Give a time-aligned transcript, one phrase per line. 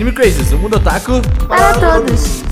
[0.00, 2.44] Anime Crazes, o mundo otaku Para todos.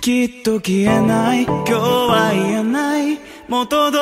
[0.00, 3.98] きっと消えない今日は言えない元通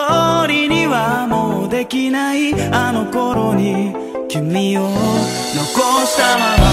[0.46, 3.92] りにはもうできないあの頃に
[4.28, 6.66] 君を残したまま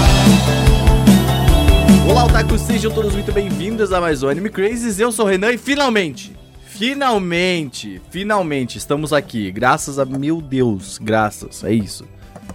[2.08, 5.00] Olá, otakus, sejam todos muito bem-vindos a mais um Anime Crazes.
[5.00, 6.36] Eu sou o Renan e finalmente,
[6.66, 9.50] finalmente, finalmente estamos aqui.
[9.50, 12.06] Graças a meu Deus, graças, é isso.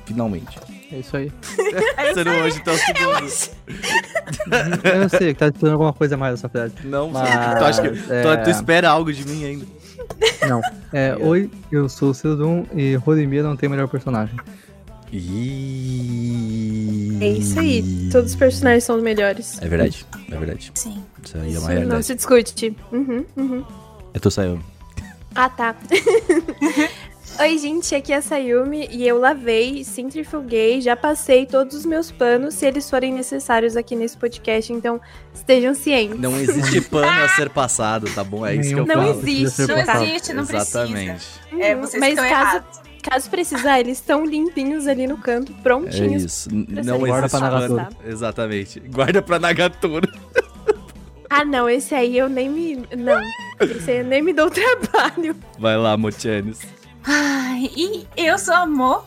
[0.05, 0.72] Finalmente.
[0.94, 1.32] É isso aí.
[2.14, 3.26] Você não hoje tá o segundo.
[5.02, 6.72] Eu sei que tá esperando alguma coisa mais dessa frase.
[6.84, 9.66] Não, Mas, tu acha que tu, é- tu espera algo de mim ainda?
[10.48, 10.60] Não.
[10.92, 14.36] É, oi, eu sou o Cedum e Rodemir não tem melhor personagem.
[15.12, 17.18] Ih.
[17.20, 18.08] É isso aí.
[18.12, 19.60] Todos os personagens são os melhores.
[19.60, 20.70] É verdade, é verdade.
[20.74, 21.02] Sim.
[21.24, 22.04] Isso aí é Isso uma não realidade.
[22.06, 22.76] se discute.
[22.92, 23.64] Uhum, uhum.
[24.12, 24.62] Eu tô saindo.
[25.34, 25.74] Ah, tá.
[27.40, 32.10] Oi, gente, aqui é a Sayumi e eu lavei, centrifuguei, já passei todos os meus
[32.12, 35.00] panos se eles forem necessários aqui nesse podcast, então
[35.34, 36.18] estejam cientes.
[36.20, 38.46] Não existe pano a ser passado, tá bom?
[38.46, 39.10] É isso que eu Não falo.
[39.20, 39.66] existe.
[39.66, 41.24] Não existe, não Exatamente.
[41.50, 41.64] precisa.
[41.64, 42.80] É, Uhum, vocês Mas estão caso, errados.
[43.02, 46.22] caso precisar, eles estão limpinhos ali no canto, É prontinhos.
[46.22, 46.48] isso.
[46.54, 47.88] N- pra Não Guarda existe pra tá?
[48.06, 48.80] Exatamente.
[48.80, 50.08] Guarda pra Nagatoro.
[51.28, 52.76] Ah, não, esse aí eu nem me.
[52.96, 53.20] Não.
[53.60, 55.34] Esse aí eu nem me dou trabalho.
[55.58, 56.60] Vai lá, Mochanes.
[57.04, 59.04] Ai, e eu sou amor.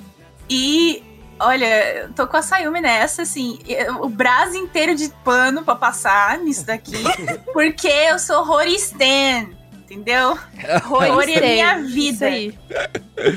[0.50, 1.04] E
[1.40, 6.38] olha, tô com a Sayumi nessa, assim, eu- o braço inteiro de pano pra passar
[6.40, 6.94] nisso daqui.
[7.54, 10.38] porque eu sou Horistan, entendeu?
[10.84, 12.26] Rory é minha vida.
[12.28, 12.58] aí.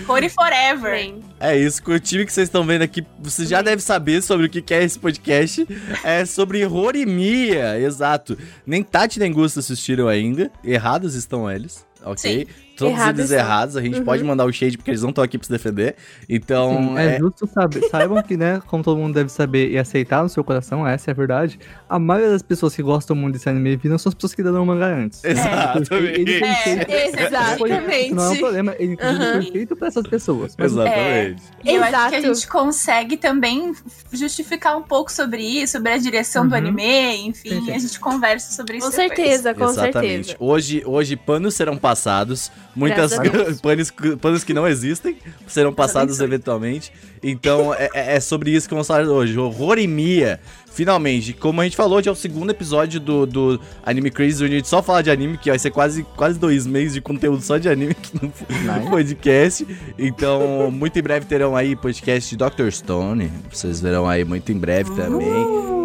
[0.07, 0.93] Rory forever.
[0.93, 1.25] Bem.
[1.41, 4.47] É isso, com o time que vocês estão vendo aqui, você já deve saber sobre
[4.47, 5.67] o que é esse podcast.
[6.05, 8.37] É sobre Rorimia, exato.
[8.67, 10.51] Nem Tati nem Gusto assistiram ainda.
[10.63, 12.47] Errados estão eles, ok?
[12.81, 14.05] Todos Errados eles errados, a gente Uhum.
[14.05, 15.95] pode mandar o shade porque eles não estão aqui pra se defender.
[16.29, 17.89] Então, Sim, é, é, justo saber.
[17.89, 21.13] Saibam que, né, como todo mundo deve saber e aceitar no seu coração, essa é
[21.13, 21.59] a verdade.
[21.89, 24.65] A maioria das pessoas que gostam muito desse anime viram são as pessoas que deram
[24.67, 25.23] manga antes.
[25.25, 25.93] exatamente.
[26.21, 26.91] Ele É, feito-
[27.21, 28.15] exatamente.
[28.15, 29.43] Não é um problema, ele inclusive Aham.
[29.43, 30.55] foi feito pra essas pessoas.
[30.59, 31.43] Mas Exatamente.
[31.65, 32.35] E eu acho que a Exato.
[32.35, 33.73] gente consegue também
[34.13, 36.59] justificar um pouco sobre isso, sobre a direção do Uhum.
[36.59, 37.73] anime, enfim, Sim, sim.
[37.73, 39.17] a gente conversa sobre isso Com depois.
[39.17, 40.27] certeza, com Exatamente.
[40.29, 40.37] certeza.
[40.39, 42.51] Hoje, hoje panos serão passados.
[42.75, 43.15] Muitas
[43.61, 45.17] panos, panos que não existem
[45.47, 46.93] serão passados eventualmente.
[47.23, 49.35] Então é, é- é sobre isso que vamos falar hoje.
[49.37, 50.41] Rorimia.
[50.73, 54.55] Finalmente, como a gente falou, já é o segundo episódio do, do Anime Crazy, onde
[54.55, 57.43] a gente só fala de anime, que vai ser quase, quase dois meses de conteúdo
[57.43, 58.31] só de anime aqui no,
[58.89, 59.67] podcast.
[59.99, 62.71] Então, muito em breve terão aí podcast de Dr.
[62.71, 63.33] Stone.
[63.53, 65.29] Vocês verão aí muito em breve também.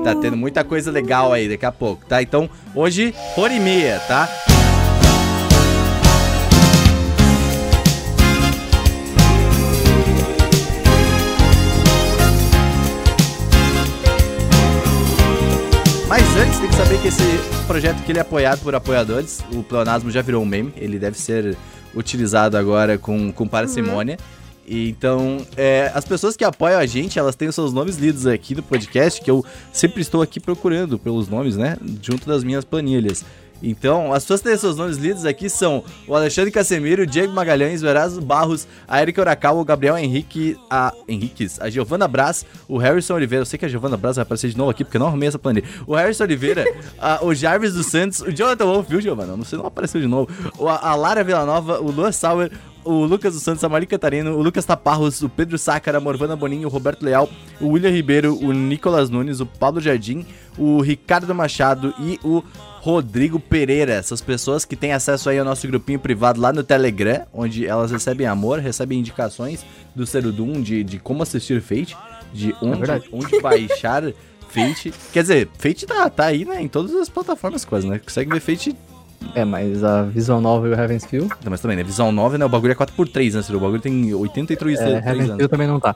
[0.04, 2.22] Tá tendo muita coisa legal aí daqui a pouco, tá?
[2.22, 4.30] Então, hoje, Rorimia, tá?
[16.18, 17.24] Mas antes, tem que saber que esse
[17.68, 21.20] projeto que ele é apoiado por apoiadores, o Pleonasmo já virou um meme, ele deve
[21.20, 21.58] ser
[21.94, 24.18] utilizado agora com, com parcimônia.
[24.66, 28.26] E Então, é, as pessoas que apoiam a gente, elas têm os seus nomes lidos
[28.26, 29.44] aqui no podcast, que eu
[29.74, 31.76] sempre estou aqui procurando pelos nomes, né?
[32.02, 33.26] Junto das minhas planilhas.
[33.64, 37.82] Então, as pessoas têm seus nomes lidos aqui são o Alexandre Casemiro, o Diego Magalhães,
[37.82, 42.78] o Erasmo Barros, a Erika Urakawa, o Gabriel Henrique, a Henriques, a Giovana Brás, o
[42.78, 43.42] Harrison Oliveira.
[43.42, 45.28] Eu sei que a Giovana Brás vai aparecer de novo aqui, porque eu não arrumei
[45.30, 45.66] essa planilha.
[45.88, 46.64] O Harrison Oliveira,
[47.00, 49.36] a- o Jarvis dos Santos, o Jonathan Wolf, viu, Giovana?
[49.36, 50.30] Não sei, não apareceu de novo.
[50.68, 52.52] A, a Lara Villanova, o Luan Sauer,
[52.84, 56.36] o Lucas dos Santos, a Mari Catarino, o Lucas Taparros, o Pedro Sácara, a Morvana
[56.36, 57.28] Boninho, o Roberto Leal,
[57.60, 60.24] o William Ribeiro, o Nicolas Nunes, o Paulo Jardim,
[60.56, 62.44] o Ricardo Machado e o
[62.86, 63.94] Rodrigo Pereira.
[63.94, 67.90] Essas pessoas que têm acesso aí ao nosso grupinho privado lá no Telegram, onde elas
[67.90, 69.66] recebem amor, recebem indicações
[69.96, 71.98] do Cerudum de, de como assistir Fate,
[72.32, 73.10] de onde, verdade.
[73.12, 74.04] onde baixar
[74.48, 74.94] Fate.
[75.12, 77.98] Quer dizer, Fate tá, tá aí, né, em todas as plataformas quase, né?
[77.98, 78.76] Consegue ver Fate
[79.34, 81.84] É, mas a Visual Novel e o Heaven's Feel, não, mas também, né?
[81.84, 82.46] Visão 9, né?
[82.46, 83.58] O bagulho é 4x3, né?
[83.58, 85.38] O bagulho tem 83 é, três Heaven's anos.
[85.38, 85.96] Feel também não tá.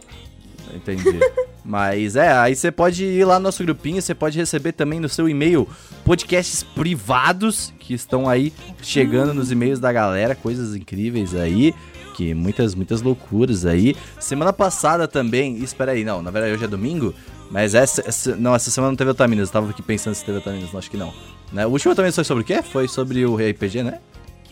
[0.73, 1.19] Entendi.
[1.63, 5.09] Mas é, aí você pode ir lá no nosso grupinho, você pode receber também no
[5.09, 5.67] seu e-mail
[6.05, 11.73] podcasts privados que estão aí chegando nos e-mails da galera, coisas incríveis aí,
[12.15, 13.95] que muitas, muitas loucuras aí.
[14.19, 17.13] Semana passada também, espera aí, não, na verdade hoje é domingo,
[17.51, 20.37] mas essa, essa- não, essa semana não teve Otaminas, eu tava aqui pensando se teve
[20.37, 21.13] Otaminas, não, acho que não.
[21.51, 21.65] Né?
[21.65, 22.61] O último Otaminas foi sobre o quê?
[22.63, 23.99] Foi sobre o RPG, né?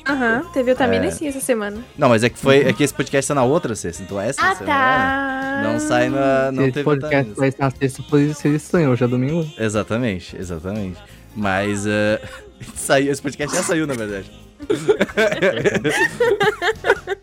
[0.10, 1.12] Aham, teve Otamina É.
[1.12, 1.84] sim essa semana.
[1.98, 4.42] Não, mas é que foi, é que esse podcast tá na outra sexta, então essa
[4.42, 5.62] Ah, semana tá.
[5.64, 8.90] não sai na, não Se esse teve podcast vai estar na sexta, pois seria estranho,
[8.92, 9.48] hoje é domingo.
[9.58, 10.98] Exatamente, exatamente.
[11.36, 12.22] Mas eh,
[12.76, 14.32] saiu, esse podcast já saiu, na verdade.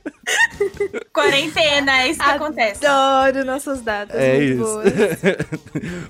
[1.13, 2.85] Quarentena, é isso que acontece.
[2.87, 4.17] Adoro nossas datas.
[4.21, 4.63] É muito isso.
[4.63, 4.85] boas.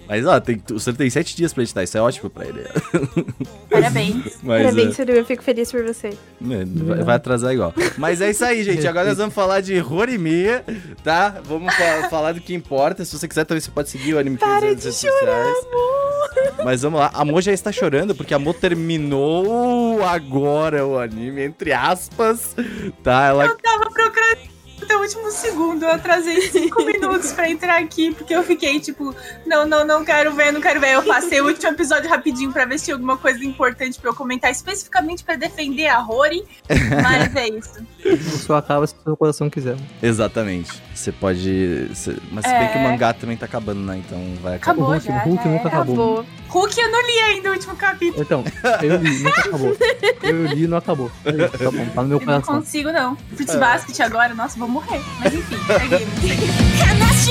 [0.08, 2.64] Mas ó, tem, o senhor tem sete dias pra editar, isso é ótimo pra ele.
[3.70, 4.38] Parabéns.
[4.42, 6.08] Mas, Parabéns, Suru, eu fico feliz por você.
[6.08, 7.72] é, vai, vai atrasar igual.
[7.98, 8.86] Mas é isso aí, gente.
[8.86, 10.64] Agora nós vamos falar de Rorimia,
[11.02, 11.36] tá?
[11.44, 13.04] Vamos fa- falar do que importa.
[13.04, 15.66] Se você quiser, também você pode seguir o Anime Para nas de redes chorar, sociais.
[15.72, 16.64] amor.
[16.64, 17.10] Mas vamos lá.
[17.14, 22.54] A Mo já está chorando porque a Mo terminou agora o anime, entre aspas.
[23.02, 23.26] Tá?
[23.28, 24.53] Ela Eu tava procurando
[24.84, 25.84] até o último segundo.
[25.84, 29.14] Eu atrasei cinco minutos pra entrar aqui, porque eu fiquei tipo,
[29.46, 30.94] não, não, não quero ver, não quero ver.
[30.94, 34.14] Eu passei o último episódio rapidinho pra ver se tinha alguma coisa importante pra eu
[34.14, 36.44] comentar, especificamente pra defender a Rory.
[37.02, 37.93] Mas é isso.
[38.46, 39.76] Só acaba se o seu coração quiser.
[40.02, 40.70] Exatamente.
[40.94, 41.86] Você pode.
[41.92, 42.68] você- Mas se bem É.
[42.68, 43.98] que o mangá também tá acabando, né?
[44.04, 44.72] Então vai acabar.
[44.72, 45.12] Acabou o Hulk, já.
[45.14, 45.68] o Hulk já nunca era.
[45.68, 45.94] acabou.
[46.20, 46.26] Acabou.
[46.48, 48.22] Hulk eu não li ainda o último capítulo.
[48.22, 48.44] Então,
[48.82, 49.76] eu li, nunca acabou.
[50.22, 51.10] Eu li e não acabou.
[51.24, 52.54] É isso, Tá bom, tá no meu Eu não coração.
[52.56, 53.16] consigo, não.
[53.34, 55.00] Fruits Basket agora, nossa, vou morrer.
[55.20, 57.24] Mas enfim, seguimos.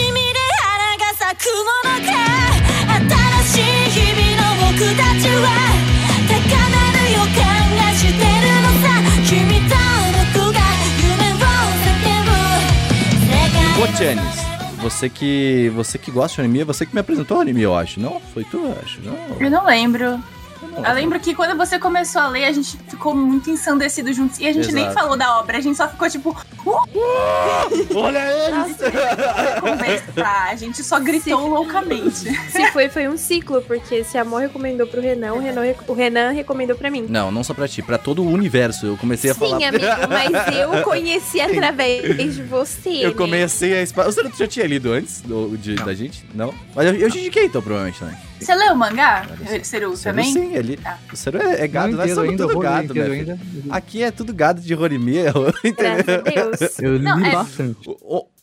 [14.04, 14.36] 世界 Botianes,
[14.82, 15.72] você que.
[15.76, 18.02] Você que gosta de anime, é você que me apresentou anime, eu acho.
[18.02, 18.20] Não?
[18.34, 19.02] Foi tu, eu acho.
[19.02, 19.16] Não.
[19.40, 20.22] Eu não lembro.
[20.76, 24.40] Eu lembro que quando você começou a ler, a gente ficou muito ensandecido juntos.
[24.40, 25.00] E a gente nem Exato.
[25.00, 26.36] falou da obra, a gente só ficou tipo,
[27.96, 28.78] Olha eles!
[30.24, 32.30] A gente só gritou loucamente.
[32.52, 35.88] Se foi, foi um ciclo, porque se a Amor recomendou pro Renan, o Renan, rec-
[35.90, 37.06] o Renan recomendou pra mim.
[37.10, 38.86] Não, não só pra ti, pra todo o universo.
[38.86, 39.58] Eu comecei a falar.
[39.58, 43.06] Sim, amigo, mas eu conheci através de você.
[43.06, 43.16] Eu né?
[43.16, 43.86] comecei a.
[43.86, 46.26] Você já tinha lido antes do, de- da gente?
[46.34, 46.54] Não?
[46.76, 48.16] Mas eu, eu te indiquei então, provavelmente também.
[48.44, 49.26] Você leu o mangá,
[49.64, 50.32] Seru, O Seru, também?
[50.34, 50.78] Sim, ele.
[50.78, 50.98] Tá.
[51.12, 53.04] O Seru é, é gado, Não nós somos tudo gado, né?
[53.06, 53.40] ainda.
[53.70, 55.32] Aqui é tudo gado de Rorimia,
[55.64, 56.22] entendeu?
[56.24, 56.80] Deus.
[56.80, 57.90] Eu li Não, é- bastante.
[57.90, 58.34] O, o-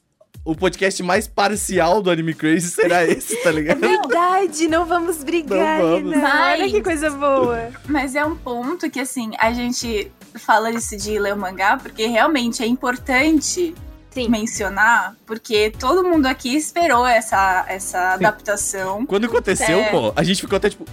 [0.43, 3.79] o podcast mais parcial do Anime Crazy será esse, tá É ligado?
[3.81, 6.17] verdade, não vamos brigar, Não vamos.
[6.17, 7.69] Mas- Olha que coisa boa.
[7.87, 12.07] Mas é um ponto que, assim, a gente fala isso de ler o mangá, porque
[12.07, 13.75] realmente é importante
[14.11, 14.29] Sim.
[14.29, 19.07] mencionar, porque todo mundo aqui esperou essa, essa adaptação.
[19.07, 19.89] Quando aconteceu, É.
[19.91, 20.85] pô, a gente ficou até tipo.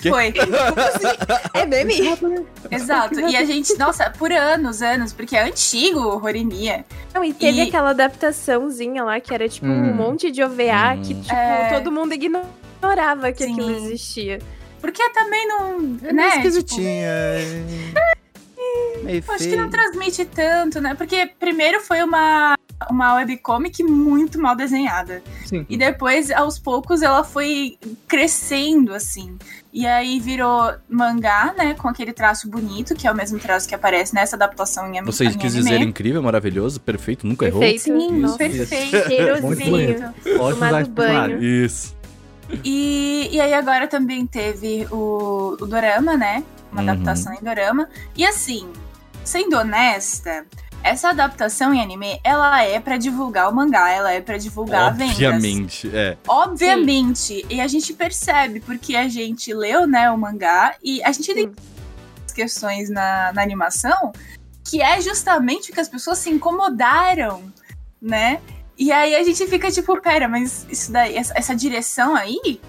[0.00, 0.10] Quê?
[0.10, 0.34] Foi.
[1.54, 1.94] É meme?
[2.68, 3.20] Exato.
[3.20, 6.84] E a gente, nossa, por anos, anos, porque é antigo o Horimiya.
[7.14, 9.90] Não, e teve E- aquela adaptaçãozinha lá que era tipo Hum.
[9.90, 11.20] um monte de OVA que, Hum.
[11.22, 11.68] tipo, É.
[11.74, 13.52] todo mundo ignorava que Sim.
[13.52, 14.40] aquilo existia.
[14.80, 15.96] Porque também não.
[16.02, 16.12] É né?
[16.12, 17.08] meio tipo, esquisitinha.
[19.02, 20.94] Meio acho que não transmite tanto, né?
[20.94, 22.56] Porque primeiro foi uma,
[22.90, 25.22] uma webcomic muito mal desenhada.
[25.44, 25.66] Sim.
[25.68, 27.78] E depois, aos poucos, ela foi
[28.08, 29.36] crescendo, assim.
[29.72, 31.74] E aí virou mangá, né?
[31.74, 35.24] Com aquele traço bonito, que é o mesmo traço que aparece nessa adaptação em, Você
[35.24, 35.70] em quis anime.
[35.70, 37.60] dizer incrível, maravilhoso, perfeito, nunca errou?
[37.60, 37.82] Perfeito.
[38.00, 39.08] Sim, Nossa, perfeito.
[39.08, 40.14] cheirosinho.
[40.38, 41.42] Ótimo banho.
[41.42, 41.93] Isso.
[42.62, 46.44] E, e aí agora também teve o, o Dorama, né?
[46.70, 46.90] Uma Uhum.
[46.90, 47.88] adaptação em Dorama.
[48.16, 48.68] E assim,
[49.24, 50.44] sendo honesta,
[50.82, 54.90] essa adaptação em anime, ela é pra divulgar o mangá, ela é pra divulgar a
[54.90, 55.12] vendas.
[55.14, 56.16] Obviamente, é.
[56.28, 57.44] Obviamente.
[57.48, 61.50] E a gente percebe, porque a gente leu, né, o mangá, e a gente tem
[62.34, 64.12] questões na, na animação
[64.68, 67.44] que é justamente que as pessoas se incomodaram,
[68.00, 68.40] né?
[68.76, 72.60] E aí a gente fica tipo, pera, mas isso daí, essa, essa direção aí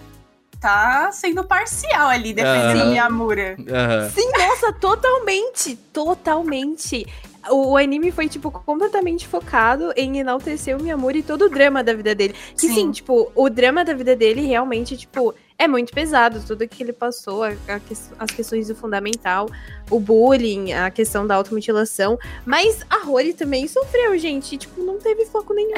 [0.59, 2.89] tá sendo parcial ali, defendendo Aham.
[2.91, 3.57] Miyamura.
[3.69, 4.09] Aham.
[4.09, 5.75] Sim, nossa, totalmente.
[5.93, 7.05] Totalmente.
[7.49, 11.83] O, o anime foi, tipo, completamente focado em enaltecer o Miyamura e todo o drama
[11.83, 12.33] da vida dele.
[12.53, 12.73] Que sim.
[12.73, 12.91] Sim.
[12.91, 16.41] tipo, o drama da vida dele realmente, tipo, é muito pesado.
[16.45, 19.49] Tudo que ele passou, a- a que- as questões do fundamental,
[19.89, 22.17] o bullying, a questão da automutilação.
[22.45, 24.57] Mas a Rory também sofreu, gente.
[24.57, 25.73] Tipo, não teve foco nenhum.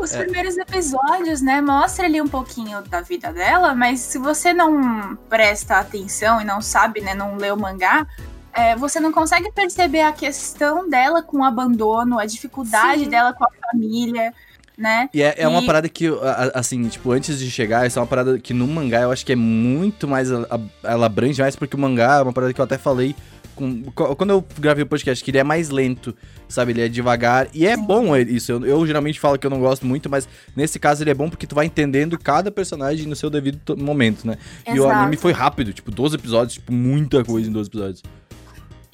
[0.00, 0.22] Os É.
[0.22, 5.78] primeiros episódios, né, mostra ali um pouquinho da vida dela, mas se você não presta
[5.78, 8.06] atenção e não sabe, né, não lê o mangá,
[8.52, 13.10] é, você não consegue perceber a questão dela com o abandono, a dificuldade Sim.
[13.10, 14.32] dela com a família,
[14.76, 15.08] né?
[15.14, 16.06] E é, é uma E- parada que,
[16.54, 19.32] assim, tipo, antes de chegar, essa é uma parada que no mangá eu acho que
[19.32, 20.28] é muito mais.
[20.30, 23.14] Ela abrange mais, porque o mangá é uma parada que eu até falei.
[23.54, 26.14] Com, co- quando eu gravei o podcast, que ele é mais lento,
[26.46, 26.72] sabe?
[26.72, 27.48] Ele é devagar.
[27.54, 28.52] E é bom isso.
[28.52, 31.30] Eu, eu geralmente falo que eu não gosto muito, mas nesse caso ele é bom
[31.30, 34.36] porque tu vai entendendo cada personagem no seu devido to- momento, né?
[34.66, 34.90] E o Exato.
[35.00, 38.02] anime foi rápido, tipo, 12 episódios, tipo, muita coisa em 12 episódios.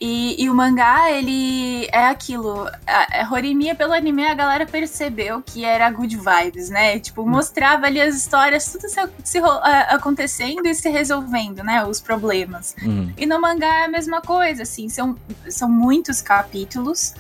[0.05, 2.67] E, e o mangá, ele é aquilo.
[2.85, 6.99] A, a Horimiya, pelo anime, a galera percebeu que era good vibes, né?
[6.99, 11.85] Tipo, mostrava ali as histórias, tudo se, se a- acontecendo e se resolvendo, né?
[11.87, 12.75] Os problemas.
[12.83, 13.13] Uhum.
[13.17, 15.17] E no mangá é a mesma coisa, assim, são,
[15.49, 17.15] são muitos capítulos.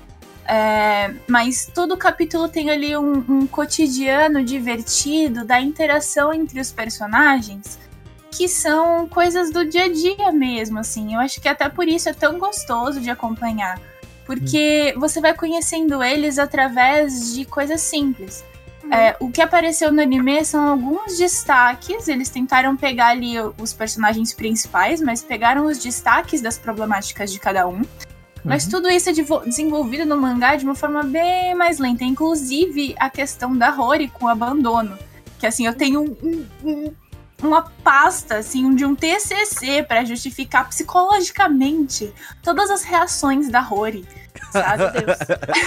[0.44, 7.78] É, mas todo capítulo tem ali um, um cotidiano divertido da interação entre os personagens,
[8.32, 11.14] que são coisas do dia a dia mesmo, assim.
[11.14, 13.78] Eu acho que até por isso é tão gostoso de acompanhar.
[14.24, 18.42] Porque você vai conhecendo eles através de coisas simples.
[18.90, 22.08] É, o que apareceu no anime são alguns destaques.
[22.08, 27.66] Eles tentaram pegar ali os personagens principais, mas pegaram os destaques das problemáticas de cada
[27.68, 27.82] um.
[28.44, 29.12] Mas tudo isso é
[29.44, 32.02] desenvolvido no mangá de uma forma bem mais lenta.
[32.02, 34.98] Inclusive a questão da Rory com o abandono.
[35.38, 36.92] Que assim, eu tenho um- um- um-
[37.42, 44.06] uma pasta assim, de um TCC pra justificar psicologicamente todas as reações da Rory.
[44.50, 44.82] Sabe?
[45.04, 45.18] Deus.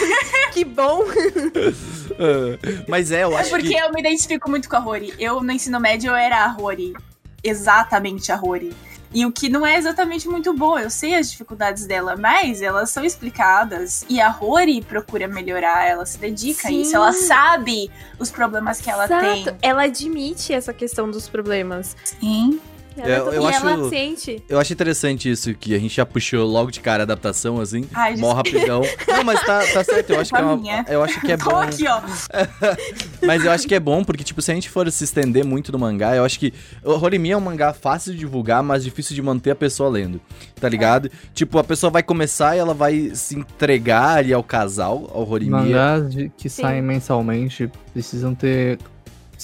[0.54, 1.02] que bom.
[2.88, 3.76] Mas é, eu É acho porque que.
[3.76, 5.14] eu me identifico muito com a Rory.
[5.20, 6.94] Eu, no ensino médio, eu era a Rory.
[7.44, 8.74] Exatamente a Rory.
[9.16, 10.78] E o que não é exatamente muito bom.
[10.78, 14.06] Eu sei as dificuldades dela, mas elas são explicadas.
[14.10, 16.82] E a Rory procura melhorar, ela se dedica a Sim.
[16.82, 16.98] isso.
[16.98, 19.24] Ela sabe os problemas que ela Exato.
[19.24, 19.58] tem.
[19.62, 21.96] Ela admite essa questão dos problemas.
[22.04, 22.60] Sim.
[22.98, 24.44] Ela, Eu- eu e acho- ela sente.
[24.48, 27.86] Eu acho interessante isso, que a gente já puxou logo de cara a adaptação, assim.
[27.94, 28.82] Ai, mó rapidão.
[29.08, 30.12] Não, mas tá, tá certo.
[30.12, 30.86] Eu acho que é uma.
[30.88, 31.56] Eu acho que é bom.
[31.58, 32.02] aqui, ó.
[33.26, 35.72] Mas eu acho que é bom, porque, tipo, se a gente for se estender muito
[35.72, 36.54] no mangá, eu acho que.
[36.84, 40.22] O Horimi é um mangá fácil de divulgar, mas difícil de manter a pessoa lendo.
[40.60, 41.10] Tá ligado?
[41.34, 45.52] Tipo, a pessoa vai começar e ela vai se entregar ali ao casal, ao Horimi.
[45.52, 46.62] Mangás de- que Sim.
[46.64, 48.78] saem mensalmente precisam ter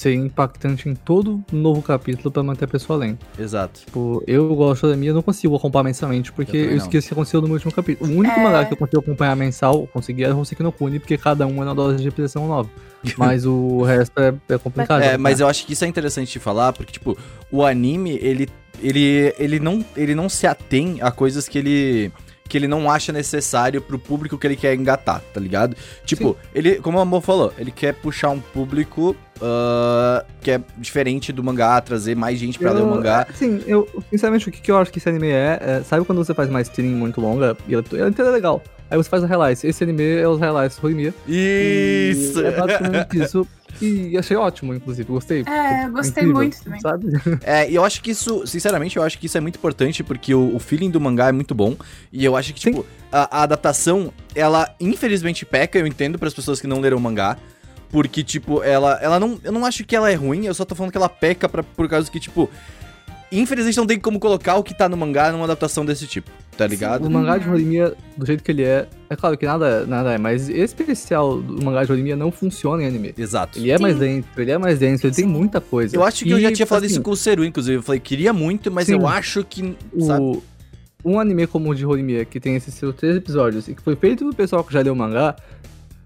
[0.01, 3.19] ser impactante em todo novo capítulo pra manter a pessoa lendo.
[3.37, 3.81] Exato.
[3.85, 6.77] Tipo, eu gosto da minha, eu não consigo acompanhar mensalmente, porque Eu eu, não.
[6.77, 8.11] esqueci o que aconteceu no meu último capítulo.
[8.11, 8.43] O único É.
[8.43, 11.45] mangá que eu consigo acompanhar mensal, eu consegui era o Hoseki no Kuni, porque cada
[11.45, 12.69] um é uma dose de pressão nova.
[13.17, 15.01] Mas o resto é, é complicado.
[15.01, 17.17] É, mas eu acho que isso é interessante de falar, porque, tipo,
[17.51, 18.47] o anime, ele,
[18.79, 22.11] ele, ele, não, ele não se atém a coisas que ele
[22.51, 25.73] que ele não acha necessário pro público que ele quer engatar, tá ligado?
[26.03, 31.31] Tipo, ele, como o Amor falou, ele quer puxar um público ah, que é diferente
[31.31, 33.25] do mangá, trazer mais gente pra ler o mangá.
[33.33, 36.17] Sim, eu, sinceramente, o que, que eu acho que esse anime é, é, Sabe quando
[36.17, 38.61] você faz uma stream muito longa e ela, ela é legal?
[38.91, 39.63] Aí você faz o highlights.
[39.63, 41.13] Esse anime é os highlights do Horimiya.
[41.25, 42.41] Isso!
[42.41, 43.47] E É basicamente isso.
[43.81, 45.07] E achei ótimo, inclusive.
[45.09, 45.45] Gostei.
[45.47, 46.81] É, eu gostei Incrível, muito também.
[46.81, 47.07] Sabe?
[47.41, 50.35] É, e eu acho que isso, sinceramente, eu acho que isso é muito importante porque
[50.35, 51.77] o, o feeling do mangá é muito bom.
[52.11, 52.71] E eu acho que, Sim.
[52.71, 56.97] tipo, a, a adaptação, ela infelizmente peca, eu entendo para as pessoas que não leram
[56.97, 57.37] o mangá.
[57.89, 59.39] Porque, tipo, ela, ela não.
[59.41, 61.63] Eu não acho que ela é ruim, eu só tô falando que ela peca pra,
[61.63, 62.49] por causa que, tipo.
[63.31, 66.67] Infelizmente não tem como colocar o que tá no mangá numa adaptação desse tipo, tá
[66.67, 67.05] ligado?
[67.05, 70.17] O mangá de Horimiya, do jeito que ele é, é claro que nada, nada é,
[70.17, 73.13] mas esse especial do mangá de Horimiya não funciona em anime.
[73.17, 73.57] Exato.
[73.57, 73.83] Ele é Sim.
[73.83, 75.95] mais denso, ele é mais denso, ele tem muita coisa.
[75.95, 77.77] Eu acho que eu E, já tinha falado assim, isso com o Seru, inclusive.
[77.77, 78.93] Eu falei, queria muito, mas Sim.
[78.93, 79.77] eu acho que.
[79.99, 80.21] Sabe?
[80.21, 80.43] o,
[81.05, 83.95] um anime como o de Horimiya, que tem esses seus três episódios, e que foi
[83.95, 85.35] feito pelo pessoal que já leu o mangá,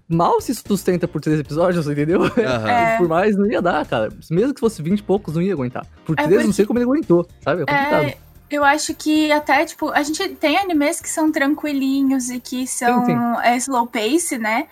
[0.08, 2.22] mal se sustenta por três episódios, entendeu?
[2.24, 2.32] Aham.
[2.68, 2.96] É.
[2.98, 4.08] por mais, não ia dar, cara.
[4.30, 5.86] Mesmo que fosse 20 e poucos, não ia aguentar.
[6.04, 7.62] Por É três, não porque- sei como ele aguentou, sabe?
[7.62, 8.04] É complicado.
[8.06, 8.16] É,
[8.50, 13.04] eu acho que até, tipo, a gente tem animes que são tranquilinhos e que são
[13.04, 14.66] Sim, é, slow pace, né?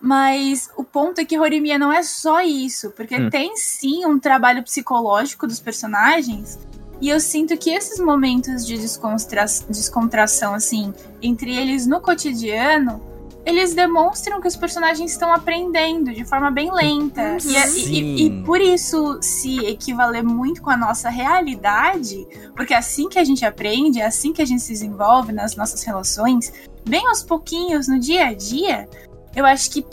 [0.00, 3.30] Mas o ponto é que Horimiya não é só isso, porque Hum.
[3.30, 6.58] tem sim um trabalho psicológico dos personagens.
[7.00, 13.00] E eu sinto que esses momentos de descontra descontração, assim, entre eles no cotidiano,
[13.46, 17.38] eles demonstram que os personagens estão aprendendo de forma bem lenta.
[17.44, 22.26] E, é- e- e- e por isso se equivaler muito com a nossa realidade,
[22.56, 25.54] porque é assim que a gente aprende, é assim que a gente se desenvolve nas
[25.54, 26.52] nossas relações,
[26.84, 28.88] bem aos pouquinhos, no dia a dia,
[29.34, 29.86] eu acho que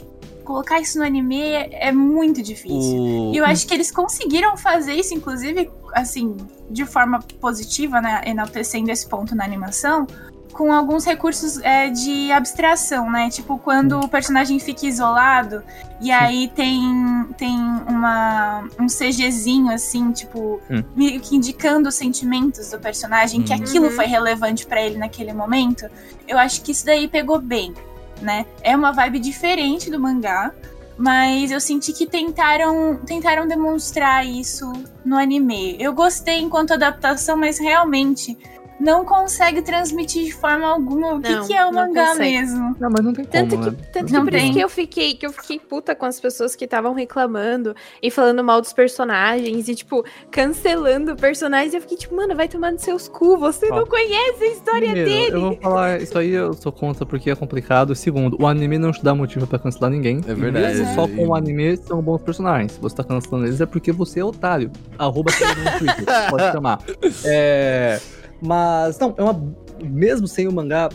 [0.44, 3.00] colocar isso no anime é, é muito difícil.
[3.02, 3.34] O...
[3.34, 6.36] E eu acho que eles conseguiram fazer isso, inclusive, assim,
[6.70, 8.22] de forma positiva, né?
[8.26, 10.06] Enaltecendo esse ponto na animação,
[10.54, 13.30] com alguns recursos é, de abstração, né?
[13.30, 15.64] Tipo, quando o personagem fica isolado
[16.00, 17.58] e aí tem, tem
[17.90, 20.84] uma, um CGzinho, assim, tipo, Hum.
[20.96, 23.60] meio que indicando os sentimentos do personagem, que Uhum.
[23.60, 25.88] aquilo foi relevante pra ele naquele momento.
[26.28, 27.74] Eu acho que isso daí pegou bem,
[28.22, 28.46] né?
[28.62, 30.52] É uma vibe diferente do mangá,
[30.98, 34.72] mas eu senti que tentaram, tentaram demonstrar isso
[35.04, 35.76] no anime.
[35.80, 38.38] Eu gostei enquanto adaptação, mas realmente
[38.80, 42.32] não consegue transmitir de forma alguma o que, Não, que é o mangá consegue.
[42.38, 42.76] mesmo.
[42.80, 43.78] Não, mas não tem Tanto como, que, né?
[43.94, 46.56] tanto que Não por isso que eu fiquei, que eu fiquei puta com as pessoas
[46.56, 51.74] que estavam reclamando e falando mal dos personagens e, tipo, cancelando personagens.
[51.74, 53.76] Eu fiquei, tipo, mano, vai tomar nos seus cu, você Ó.
[53.78, 55.36] não conhece a história Primeiro, dele.
[55.36, 57.96] eu vou falar, isso aí eu sou contra porque é complicado.
[57.96, 60.22] Segundo, o anime não te dá motivo pra cancelar ninguém.
[60.28, 60.78] É verdade.
[60.78, 62.74] mesmo só com o anime são bons personagens.
[62.74, 64.72] Se você tá cancelando eles é porque você é otário.
[64.98, 66.80] Arroba no Twitter, pode chamar.
[67.26, 68.00] É,
[68.44, 69.54] mas, não, é uma.
[69.84, 70.90] Mesmo sem o mangá,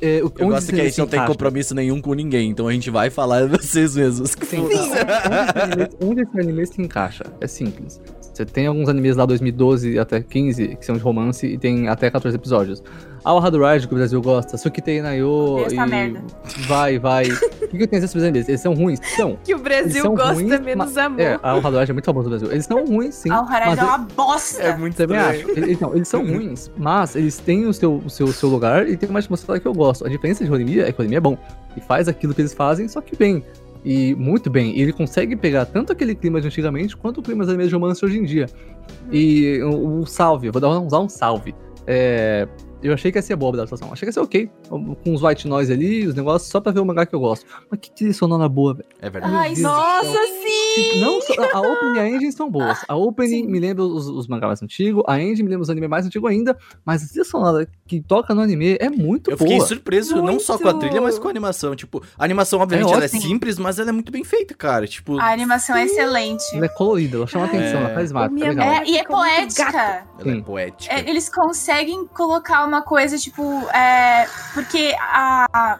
[0.00, 1.32] é, o- Eu onde gosto que a gente se não tem encaixa?
[1.32, 4.30] compromisso nenhum com ninguém, então a gente vai falar vocês mesmos.
[4.42, 4.98] Sim, onde, esse
[5.58, 7.24] anime, onde esse anime se encaixa?
[7.40, 8.00] É simples.
[8.34, 12.10] Você tem alguns animes lá 2012 até 15, que são de romance, e tem até
[12.10, 12.82] 14 episódios.
[13.26, 15.86] Ao Hard Ride, que o Brasil gosta, Sukitei Nayo Essa e...
[15.88, 16.22] merda.
[16.68, 17.24] Vai, vai.
[17.26, 18.48] O que, que eu tenho esses animes?
[18.48, 19.00] Eles são ruins?
[19.16, 19.36] São.
[19.42, 21.20] Que o Eles Brasil são gosta ruins, menos ma- amor.
[21.20, 22.52] É, a Hard Ride é muito famoso no Brasil.
[22.52, 23.30] Eles são ruins, sim.
[23.32, 24.62] Al Harad mas é uma bosta.
[24.62, 25.50] É muito Também acho.
[25.50, 28.88] Eles, então, eles são ruins, mas eles têm o seu, o seu, o seu lugar
[28.88, 30.06] e tem uma atmosfera que eu gosto.
[30.06, 31.36] A diferença de Horimiya é que Horimiya é bom.
[31.76, 33.42] E faz aquilo que eles fazem, só que bem.
[33.84, 34.70] E muito bem.
[34.78, 37.74] E ele consegue pegar tanto aquele clima de antigamente quanto o clima dos animes de
[37.74, 38.46] romance hoje em dia.
[39.10, 41.52] E o, o salve, eu vou dar, usar um salve.
[41.88, 42.46] É,
[42.86, 43.88] eu achei que ia ser boa a adaptação.
[43.92, 44.50] Achei que ia ser ok.
[44.68, 47.46] Com os white noise ali, os negócios, só pra ver o mangá que eu gosto.
[47.70, 48.88] Mas que trilha sonora boa, velho.
[49.00, 49.34] É verdade.
[49.34, 49.54] Ai.
[49.56, 51.00] Nossa, sim!
[51.00, 51.18] Não,
[51.52, 52.78] a opening e a engine são boas.
[52.88, 53.46] A opening Sim.
[53.46, 56.30] me lembra os, os mangás mais antigos, a engine me lembra os animes mais antigos
[56.30, 59.48] ainda, mas a trilha sonora que toca no anime é muito Eu boa.
[59.50, 60.84] fiquei surpreso não só com a Muito.
[60.86, 61.74] trilha, mas com a animação.
[61.74, 64.86] Tipo, a animação, obviamente, É ela é simples, mas ela é muito bem feita, cara.
[64.86, 66.44] Tipo, A animação é excelente.
[66.54, 67.82] Ela é colorida, ela chama atenção, É.
[67.82, 69.62] ela é carismática, O é É, e é muito poética.
[70.18, 70.42] ela é Sim.
[70.42, 70.94] poética.
[70.94, 75.78] É, eles conseguem colocar uma coisa, tipo, é, porque a,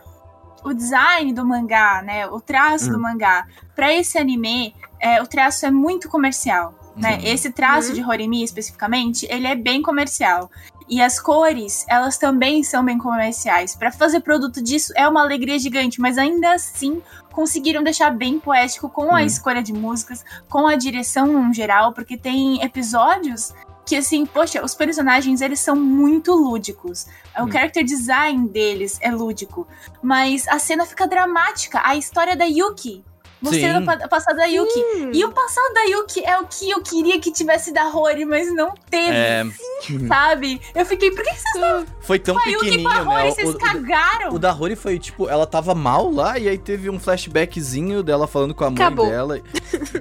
[0.64, 2.92] o design do mangá, né, o traço Hum.
[2.92, 7.14] do mangá, pra esse anime, é, o traço é muito comercial, né?
[7.16, 7.20] Uhum.
[7.24, 7.94] Esse traço Uhum.
[7.94, 10.50] de Horimi, especificamente, ele é bem comercial.
[10.88, 13.74] E as cores, elas também são bem comerciais.
[13.74, 18.88] Pra fazer produto disso é uma alegria gigante, mas ainda assim conseguiram deixar bem poético
[18.88, 19.26] com a Hum.
[19.26, 23.52] escolha de músicas, com a direção no geral, porque tem episódios
[23.86, 27.06] que assim, poxa, os personagens eles são muito lúdicos.
[27.38, 27.52] O Hum.
[27.52, 29.66] character design deles é lúdico,
[30.02, 31.80] mas a cena fica dramática.
[31.84, 33.04] A história da Yuki,
[33.40, 33.82] mostrando Sim.
[33.82, 34.78] o pa- passado da Yuki.
[34.96, 35.10] Hum.
[35.12, 38.52] E o passado da Yuki é o que eu queria que tivesse da Rory, mas
[38.54, 39.44] não teve, É,
[40.08, 40.60] sabe?
[40.74, 43.24] Eu fiquei, por que que vocês foi tão a Yuki pequenininho, pra Rory?
[43.24, 43.30] né?
[43.32, 44.34] Vocês O, cagaram?
[44.34, 48.26] o da Rory foi, tipo, ela tava mal lá e aí teve um flashbackzinho dela
[48.26, 49.06] falando com a mãe Acabou.
[49.08, 49.40] dela.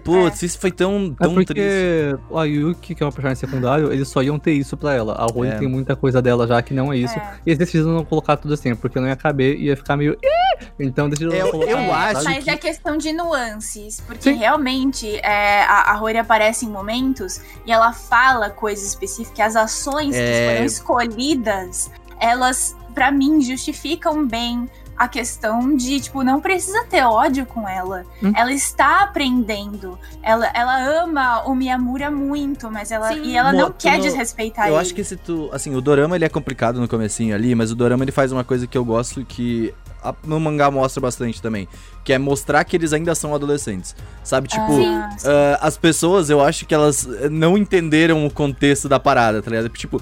[0.04, 2.20] Putz, isso foi tão, É tão porque triste.
[2.30, 5.14] o Ayuki, que é uma personagem secundário, eles só iam ter isso pra ela.
[5.14, 5.58] A Rony É.
[5.58, 7.18] tem muita coisa dela já que não é isso.
[7.18, 7.34] É.
[7.46, 10.18] E eles decidiram não colocar tudo assim, porque não ia caber e ia ficar meio.
[10.80, 11.72] Então decidiram Eu- não colocar.
[11.72, 11.92] eu sabe?
[12.18, 14.38] acho Mas que- é questão de nuances, porque Sim.
[14.38, 20.16] realmente é, a, a Rory aparece em momentos e ela fala coisas específicas, as ações
[20.16, 20.20] É.
[20.20, 27.04] que foram escolhidas, elas, pra mim, justificam bem a questão de, tipo, não precisa ter
[27.04, 28.06] ódio com ela.
[28.24, 28.32] Hum.
[28.34, 30.00] Ela está aprendendo.
[30.24, 33.24] Ela, ela ama o Miyamura muito, mas ela, Sim.
[33.24, 34.82] e ela não Mo- tu quer não- desrespeitar Eu ele.
[34.82, 35.50] acho que se tu.
[35.52, 38.46] Assim, o Dorama ele é complicado no comecinho ali, mas o Dorama ele faz uma
[38.46, 39.74] coisa que eu gosto que
[40.10, 41.68] a- no mangá mostra bastante também.
[42.04, 43.96] Que é mostrar que eles ainda são adolescentes.
[44.24, 44.48] Sabe?
[44.48, 45.28] Tipo, Ah, sim.
[45.28, 49.50] ah, as pessoas, eu acho que elas eh, não entenderam o contexto da parada, tá
[49.50, 49.70] ligado?
[49.70, 50.00] Tipo,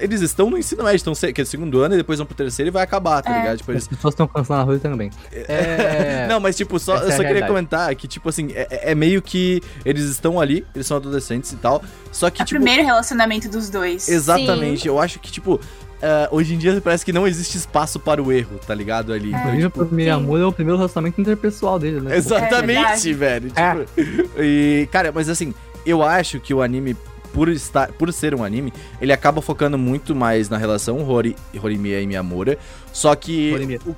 [0.00, 2.36] eles estão no ensino médio, estão que é o segundo ano, e depois vão pro
[2.36, 3.38] terceiro e vai acabar, tá É.
[3.40, 3.56] ligado?
[3.58, 3.88] Tipo, As eles.
[3.88, 5.10] pessoas estão cancelando a Rony também.
[5.32, 6.26] É.
[6.28, 7.52] Não, mas tipo, só, Essa eu é só queria realidade.
[7.52, 11.56] comentar que, tipo assim, é, é meio que eles estão ali, eles são adolescentes e
[11.56, 11.82] tal.
[12.12, 12.60] Só que, É o tipo.
[12.60, 14.08] primeiro relacionamento dos dois.
[14.08, 15.58] Exatamente, eu acho que, tipo,
[16.02, 19.12] ah, hoje em dia parece que não existe espaço para o erro, tá ligado?
[19.12, 19.28] Ali.
[19.28, 22.16] Então, Inclusive, tipo, pro Miyamura é o primeiro relacionamento interpessoal dele, né?
[22.16, 23.52] Exatamente, É velho.
[23.56, 23.74] É.
[23.74, 25.54] Tipo, e, cara, mas assim,
[25.84, 26.96] eu acho que o anime,
[27.32, 32.00] por, estar, por ser um anime, ele acaba focando muito mais na relação Hori, Horimiya
[32.00, 32.58] e Miyamura.
[32.92, 33.52] Só que.
[33.52, 33.80] Horimiya.
[33.86, 33.96] o-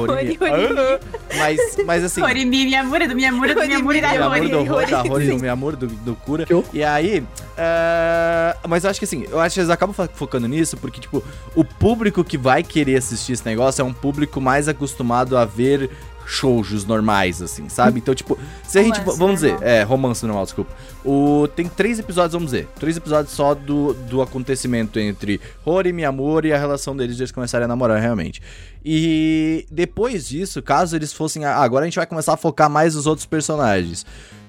[0.00, 0.38] Horimiya.
[0.38, 1.00] Hori- Horimiya.
[1.38, 2.22] Mas, mas assim.
[2.22, 4.48] Horimi, Miyamura, do Miyamura, do Miyamura e da Miyamura Rory.
[4.50, 5.02] do Rory, da.
[5.02, 6.46] Rory do Miyamura, do, do Cura.
[6.72, 7.22] E aí,
[7.58, 11.00] é, mas eu acho que assim, eu acho que eles acabam fo- focando nisso porque,
[11.00, 11.22] tipo,
[11.56, 15.90] o público que vai querer assistir esse negócio é um público mais acostumado a ver
[16.24, 17.98] shoujos normais, assim, sabe?
[17.98, 20.70] Então, tipo, se a gente, Romance vamos dizer, é, romance normal, desculpa.
[21.02, 25.92] O, tem três episódios, vamos dizer, três episódios só do, do acontecimento entre Rory e
[25.92, 28.42] Miyamura e a relação deles de eles começarem a namorar realmente.
[28.84, 32.94] E depois disso, caso eles fossem, ah, agora a gente vai começar a focar mais
[32.94, 34.04] nos outros personagens.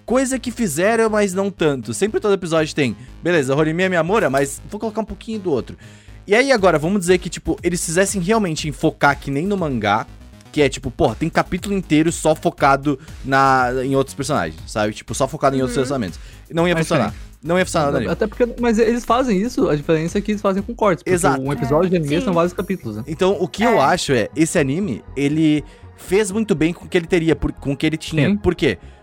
[0.09, 1.93] Coisa que fizeram, mas não tanto.
[1.93, 5.51] Sempre todo episódio tem, beleza, Horimiya é minha amora, mas vou colocar um pouquinho do
[5.51, 5.77] outro.
[6.25, 9.55] E aí agora, vamos dizer que, tipo, eles fizessem realmente em focar que nem no
[9.55, 10.07] mangá,
[10.51, 14.93] que é tipo, porra, tem capítulo inteiro só focado na, em outros personagens, sabe?
[14.95, 16.19] Tipo, só focado em outros relacionamentos.
[16.51, 17.09] Não ia Mas funcionar.
[17.11, 17.29] diferente.
[17.43, 18.11] Não ia funcionar no anime.
[18.11, 18.47] Até porque.
[18.59, 21.03] Mas eles fazem isso, a diferença é que eles fazem com cortes.
[21.03, 21.39] Porque Exato.
[21.39, 22.25] Um episódio de anime Sim.
[22.25, 23.03] são vários capítulos, né?
[23.05, 25.63] Então, o que eu acho é, esse anime, ele
[25.97, 28.27] fez muito bem com o que ele teria, por- com o que ele tinha.
[28.27, 28.37] Sim.
[28.37, 28.79] Por quê?
[28.79, 28.98] Porque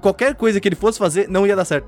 [0.00, 1.86] qualquer coisa que ele fosse fazer não ia dar certo.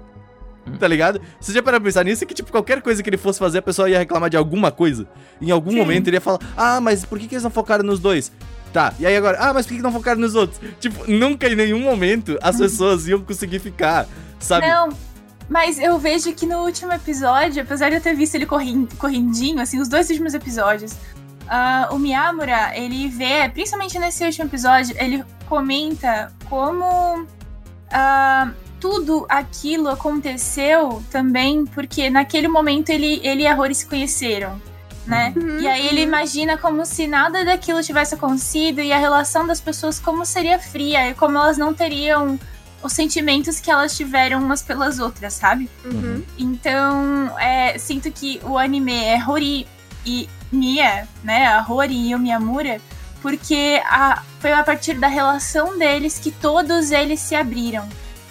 [0.66, 0.76] Hum.
[0.78, 1.20] Tá ligado?
[1.40, 2.24] Você já parou pra pensar nisso?
[2.24, 5.06] Que, tipo, qualquer coisa que ele fosse fazer, a pessoa ia reclamar de alguma coisa.
[5.40, 5.78] Em algum Sim.
[5.78, 8.30] momento ele ia falar, ah, mas por que, que eles não focaram nos dois?
[8.72, 10.58] Tá, e aí agora, ah, mas por que, não focaram nos outros?
[10.80, 14.06] Tipo, nunca em nenhum momento as pessoas iam conseguir ficar,
[14.38, 14.66] sabe?
[14.66, 14.88] Não,
[15.46, 19.60] mas eu vejo que no último episódio, apesar de eu ter visto ele corrin- correndinho,
[19.60, 20.94] assim, os dois últimos episódios,
[21.54, 27.26] ah, o Miyamura, ele vê, principalmente nesse último episódio, ele comenta como
[27.90, 34.58] ah, tudo aquilo aconteceu também porque naquele momento ele, ele e a Rory se conheceram.
[35.06, 35.34] Né?
[35.36, 36.08] Uhum, E aí ele uhum.
[36.08, 41.10] imagina como se nada daquilo tivesse acontecido e a relação das pessoas como seria fria
[41.10, 42.40] e como elas não teriam
[42.82, 45.68] os sentimentos que elas tiveram umas pelas outras, sabe?
[45.84, 46.22] Uhum.
[46.38, 49.66] Então, é, sinto que o anime é Hori
[50.06, 51.46] e Mia, né?
[51.46, 52.80] A Hori e o Miyamura,
[53.20, 57.88] porque a- foi a partir da relação deles que todos eles se abriram,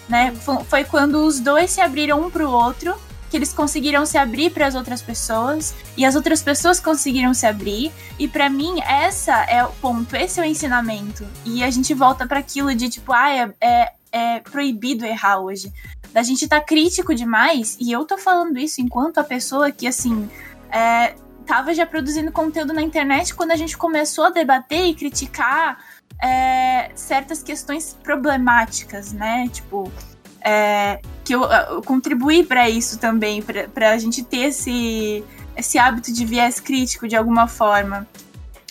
[0.07, 0.31] né?
[0.33, 2.95] Fo- Foi quando os dois se abriram um pro outro
[3.29, 7.45] que eles conseguiram se abrir para as outras pessoas e as outras pessoas conseguiram se
[7.47, 11.93] abrir e pra mim essa é o ponto, esse é o ensinamento e a gente
[11.93, 15.71] volta para aquilo de tipo ah é, é, é proibido errar hoje
[16.11, 20.29] da gente tá crítico demais, e eu tô falando isso enquanto a pessoa que, assim,
[20.69, 21.13] é,
[21.51, 25.83] tava já produzindo conteúdo na internet quando a gente começou a debater e criticar
[26.23, 29.49] é, certas questões problemáticas, né?
[29.51, 29.91] Tipo,
[30.39, 35.25] é, que eu, eu contribuí pra isso também, pra pra gente ter esse,
[35.57, 38.07] esse hábito de viés crítico de alguma forma.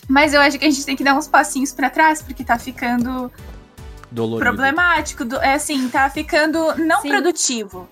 [0.08, 2.58] Mas eu acho que a gente tem que dar uns passinhos pra trás, porque tá
[2.58, 3.30] ficando
[4.10, 4.50] Dolorido.
[4.50, 7.10] problemático, do- é assim, tá ficando não Sim.
[7.10, 7.86] produtivo.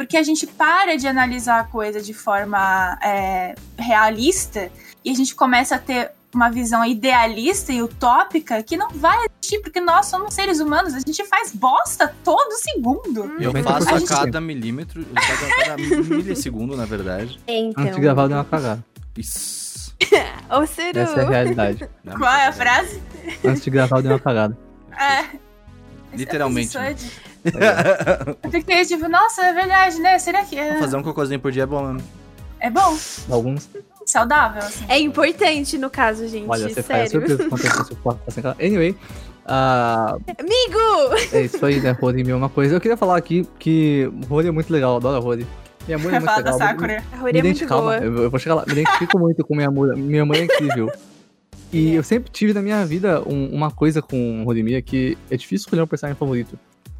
[0.00, 4.72] Porque a gente para de analisar a coisa de forma é, realista
[5.04, 9.60] e a gente começa a ter uma visão idealista e utópica que não vai existir,
[9.60, 13.30] porque nós somos seres humanos, a gente faz bosta todo segundo.
[13.38, 14.06] Eu 90% faço a sim.
[14.06, 17.38] cada milímetro, eu a cada milissegundo, na verdade.
[17.46, 17.82] Então.
[17.82, 18.82] Antes de gravar, deu uma cagada.
[19.18, 19.94] Isso.
[20.48, 20.62] Ô.
[20.62, 20.80] Essa
[21.20, 21.90] é a realidade.
[22.02, 23.02] Não, Qual é a frase?
[23.44, 24.56] Antes de gravar, deu uma cagada.
[24.98, 25.49] É.
[26.14, 27.10] Literalmente, Eu hoje.
[28.44, 30.18] Eu fiquei tipo, nossa, é verdade, né?
[30.18, 32.08] Será que é, Fazer um cocôzinho por dia é bom mesmo.
[32.60, 32.96] é bom?
[33.30, 33.68] Alguns.
[34.06, 34.84] Saudável, assim.
[34.88, 36.48] É importante no caso, gente.
[36.48, 37.10] Olha, você sério.
[37.10, 38.42] surpreso quando acontece isso.
[38.42, 38.56] Tá.
[38.60, 38.96] Anyway,
[39.46, 41.14] ah, Amigo!
[41.32, 41.92] é isso aí, né?
[41.92, 42.74] Rory é uma coisa.
[42.74, 45.46] Eu queria falar aqui que Rory é muito legal, adoro a Rory.
[45.86, 46.68] Minha mãe é muito Fala da legal.
[46.68, 47.02] Sakura.
[47.12, 47.96] A Me Rory é muito calma, boa.
[47.98, 48.64] eu, eu vou chegar lá.
[48.66, 49.96] Me identifico muito com minha mãe.
[49.96, 50.90] Minha mãe é incrível.
[51.72, 55.64] E eu sempre tive na minha vida um- uma coisa com Horimiya que é difícil
[55.66, 56.58] escolher um personagem favorito.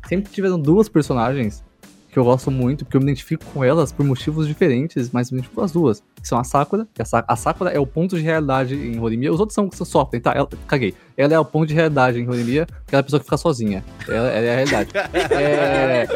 [0.08, 1.62] Sempre tiveram duas personagens
[2.10, 5.34] que eu gosto muito, porque eu me identifico com elas por motivos diferentes, mas eu
[5.34, 6.02] me identifico com as duas.
[6.20, 8.98] Que são a Sakura, que a, Sa- a Sakura é o ponto de realidade em
[9.00, 9.32] Horimiya.
[9.32, 10.32] Os outros são que sofrem, tá?
[10.34, 10.94] Ela, caguei.
[11.16, 13.84] Ela é o ponto de realidade em Horimiya, que é a pessoa que fica sozinha.
[14.08, 14.90] Ela, ela é a realidade.
[15.30, 16.06] É,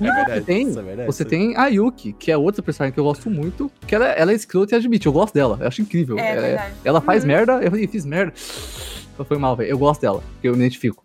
[0.00, 1.06] e você tem, isso é verdade.
[1.06, 4.32] você tem a Yuki, que é outra personagem que eu gosto muito, que ela, ela
[4.32, 6.18] é escrota e admite, eu gosto dela, eu acho incrível.
[6.18, 6.74] É ela, verdade.
[6.84, 7.28] ela faz Uhum.
[7.28, 8.32] merda, eu falei, fiz merda.
[8.36, 9.70] Foi mal, velho.
[9.70, 11.04] Eu gosto dela, porque eu me identifico.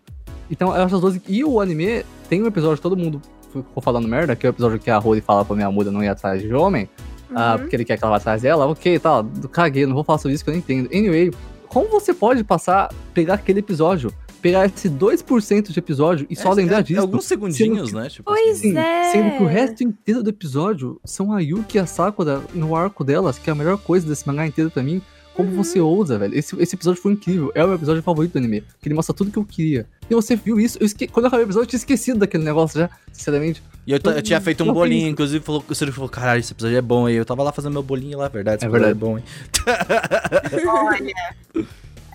[0.50, 1.20] Então, eu acho as duas.
[1.28, 4.52] E o anime tem um episódio que todo mundo ficou falando merda, que é o
[4.52, 6.90] episódio que a Rory fala pra minha muda não ir atrás de homem,
[7.34, 7.60] ah, Uhum.
[7.60, 8.66] porque ele quer que ela vá atrás dela.
[8.68, 10.90] Ok, tá, caguei, não vou falar sobre isso que eu não entendo.
[10.94, 11.32] Anyway,
[11.68, 16.56] como você pode passar, pegar aquele episódio, pegar esse 2% de episódio e só É,
[16.56, 17.02] lembrar é, disso?
[17.02, 18.10] Alguns segundinhos, sendo né?
[18.10, 18.72] Tipo Pois assim.
[18.72, 19.12] Sim, é.
[19.12, 23.04] sendo que o resto inteiro do episódio são a Yuki e a Sakura no arco
[23.04, 25.02] delas, que é a melhor coisa desse mangá inteiro pra mim.
[25.46, 26.38] Como você ousa, velho.
[26.38, 27.52] Esse, esse episódio foi incrível.
[27.56, 28.62] É o meu episódio favorito do anime.
[28.82, 29.86] Que ele mostra tudo que eu queria.
[30.10, 30.78] E você viu isso.
[30.80, 31.08] Eu esque...
[31.08, 33.64] Quando eu acabei o episódio, eu tinha esquecido daquele negócio já, sinceramente.
[33.88, 36.52] E eu, t- eu tinha feito um bolinho, inclusive falou, o Ciro falou, caralho, esse
[36.52, 37.08] episódio é bom.
[37.10, 38.58] E eu tava lá fazendo meu bolinho lá, verdade.
[38.58, 38.98] Esse É episódio verdade.
[38.98, 40.66] é bom, hein?
[40.68, 41.66] Olha.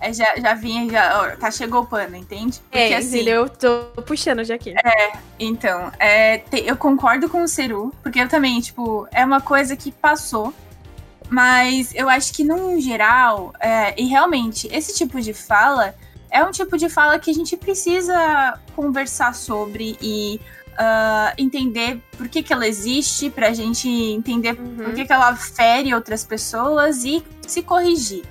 [0.01, 1.21] é, já, já vinha, já.
[1.21, 2.59] ó, tá, chegou o pano, entende?
[2.69, 3.19] Porque É, assim.
[3.27, 4.73] Eu tô puxando já aqui.
[5.39, 9.75] Então, é, te- eu concordo com o Seru, porque eu também, tipo, é uma coisa
[9.75, 10.53] que passou.
[11.29, 15.95] Mas eu acho que, num geral, é, e realmente, esse tipo de fala
[16.29, 20.39] é um tipo de fala que a gente precisa conversar sobre e
[20.77, 24.75] ah, entender por que, que ela existe, pra gente entender Uhum.
[24.75, 28.23] por que, que ela fere outras pessoas e se corrigir.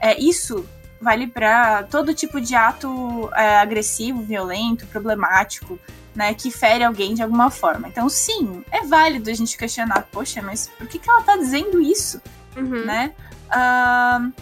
[0.00, 0.64] É, isso
[1.00, 5.78] vale pra todo tipo de ato é, agressivo, violento, problemático,
[6.16, 7.86] né, que fere alguém de alguma forma.
[7.86, 11.80] Então, sim, é válido a gente questionar, poxa, mas por que, que ela tá dizendo
[11.80, 12.20] isso?
[12.56, 12.84] Uhum.
[12.86, 13.12] né?
[13.50, 14.32] Ahn,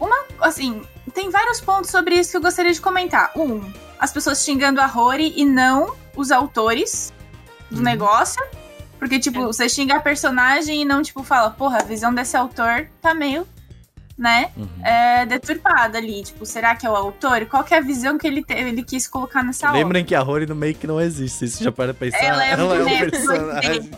[0.00, 0.80] uma, assim,
[1.12, 3.32] tem vários pontos sobre isso que eu gostaria de comentar.
[3.36, 3.60] Um,
[3.98, 7.12] as pessoas xingando a Rory e não os autores
[7.70, 7.82] do Uhum.
[7.82, 8.42] negócio.
[8.98, 12.88] Porque, tipo, você xinga a personagem e não, tipo, fala, porra, a visão desse autor
[13.00, 13.44] tá meio,
[14.18, 14.68] né, Uhum.
[14.84, 16.22] é, deturpada ali.
[16.22, 17.46] Tipo, será que é o autor?
[17.46, 19.78] Qual que é a visão que ele, te- ele quis colocar nessa obra?
[19.80, 21.44] Lembrem que a Rory no meio que não existe.
[21.46, 22.18] Isso já para pensar.
[22.22, 23.90] Ela é um um boneco, personagem.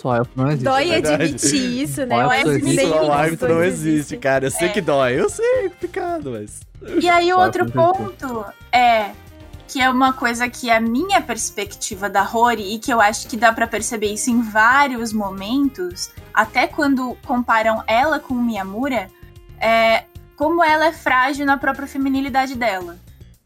[0.00, 0.64] Só eu não existe.
[0.64, 1.22] Dói verdade.
[1.24, 2.14] admitir isso, né?
[2.14, 2.92] A acho pessoa que existe.
[2.92, 4.16] ao árbitro não existe.
[4.16, 4.46] cara.
[4.46, 5.20] Eu sei que dói.
[5.20, 6.60] Eu sei, é complicado, mas.
[7.00, 9.10] E aí, o outro ponto é
[9.66, 13.36] que é uma coisa que a minha perspectiva da Rory, e que eu acho que
[13.36, 19.08] dá pra perceber isso em vários momentos, até quando comparam ela com o Miyamura,
[19.64, 20.04] é,
[20.36, 22.96] como ela é frágil na própria feminilidade dela.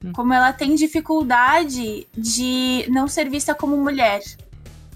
[0.05, 0.13] Hum.
[0.13, 4.21] Como ela tem dificuldade de não ser vista como mulher.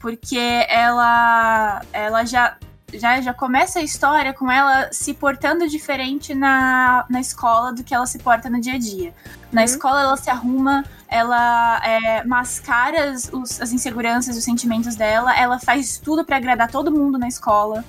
[0.00, 2.56] Porque ela, ela já,
[2.92, 7.94] já, já começa a história com ela se portando diferente na, na escola do que
[7.94, 9.14] ela se porta no dia a dia.
[9.52, 9.64] Na Uhum.
[9.64, 15.58] escola ela se arruma, ela é, mascara as, os- as inseguranças, os sentimentos dela, ela
[15.60, 17.84] faz tudo pra agradar todo mundo na escola.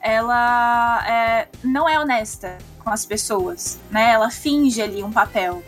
[0.00, 4.12] Ela é, não é honesta com as pessoas, né?
[4.12, 5.62] Ela finge ali um papel.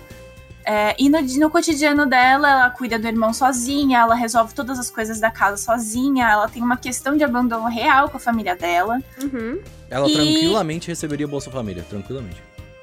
[0.64, 4.90] É, e no, no cotidiano dela, ela cuida do irmão sozinha, ela resolve todas as
[4.90, 9.00] coisas da casa sozinha, ela tem uma questão de abandono real com a família dela.
[9.22, 9.60] Uhum.
[9.88, 12.40] Ela E- tranquilamente receberia Bolsa Família, tranquilamente.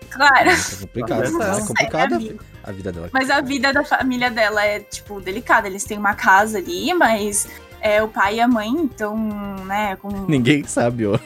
[0.10, 0.50] Claro.
[0.50, 3.10] É complicado, Essa é complicado a vida dela.
[3.14, 5.68] Mas a vida da família dela é, tipo, delicada.
[5.68, 7.48] Eles têm uma casa ali, mas
[7.82, 9.16] é o pai e a mãe, então,
[9.66, 10.10] né, com.
[10.28, 11.18] Ninguém sabe, ó.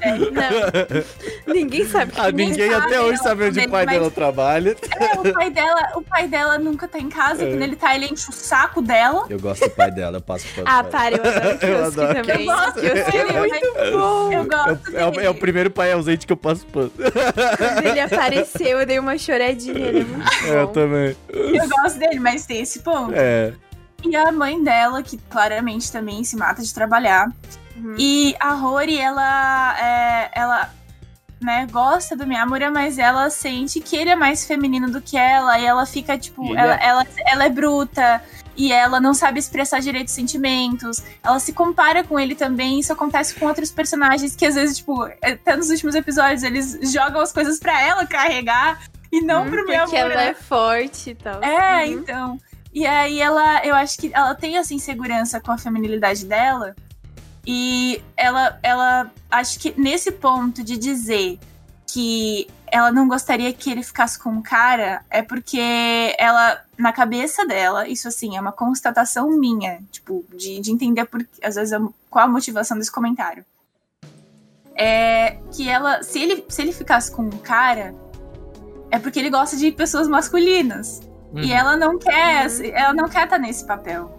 [0.00, 1.52] Não.
[1.54, 2.12] ninguém sabe.
[2.16, 4.76] Ah, ninguém sabe, até hoje sabe onde o dele, pai mas- dela trabalha.
[4.98, 7.50] É, o pai dela, o pai dela nunca tá em casa, É.
[7.50, 9.26] quando ele tá, ele enche o saco dela.
[9.28, 10.66] Eu gosto do pai dela, eu passo pano.
[10.68, 12.14] Ah, para, eu adoro Eu Kiosk adoro.
[12.14, 12.40] também.
[12.46, 14.32] Eu gosto Kiosk é dele, muito bom.
[14.32, 15.26] Eu gosto É o, é, o, dele.
[15.26, 16.90] é o primeiro pai ausente que eu passo pano.
[16.96, 19.78] Quando ele apareceu, eu dei uma choradinha.
[19.78, 20.72] Ele é muito Eu bom.
[20.72, 21.16] também.
[21.32, 23.12] Eu gosto dele, mas tem esse ponto.
[23.14, 23.52] É.
[24.04, 27.30] E a mãe dela, que claramente também se mata de trabalhar.
[27.76, 27.94] Uhum.
[27.98, 30.70] E a Rory, ela, é, ela
[31.40, 35.58] né, gosta do Miyamura, mas ela sente que ele é mais feminino do que ela.
[35.58, 36.86] E ela fica, tipo, ela, é.
[36.86, 38.22] ela, ela é bruta.
[38.56, 41.02] E ela não sabe expressar direito os sentimentos.
[41.22, 42.78] Ela se compara com ele também.
[42.80, 47.22] Isso acontece com outros personagens que às vezes, tipo, até nos últimos episódios, eles jogam
[47.22, 49.98] as coisas pra ela carregar e não pro Porque Miyamura.
[49.98, 51.42] ela é forte e tal.
[51.42, 51.92] É, Uhum.
[51.92, 52.38] então.
[52.72, 56.74] E aí ela, eu acho que ela tem essa insegurança com a feminilidade dela.
[57.46, 61.38] E ela, ela acho que nesse ponto de dizer
[61.86, 67.44] que ela não gostaria que ele ficasse com um cara, é porque ela, na cabeça
[67.44, 71.76] dela, isso assim, é uma constatação minha, tipo, de, de entender por, às vezes
[72.08, 73.44] qual a motivação desse comentário.
[74.76, 77.94] É que ela, se ele, se ele ficasse com um cara,
[78.90, 81.00] é porque ele gosta de pessoas masculinas.
[81.32, 81.40] Uhum.
[81.40, 84.14] E ela não quer, ela não quer estar nesse papel,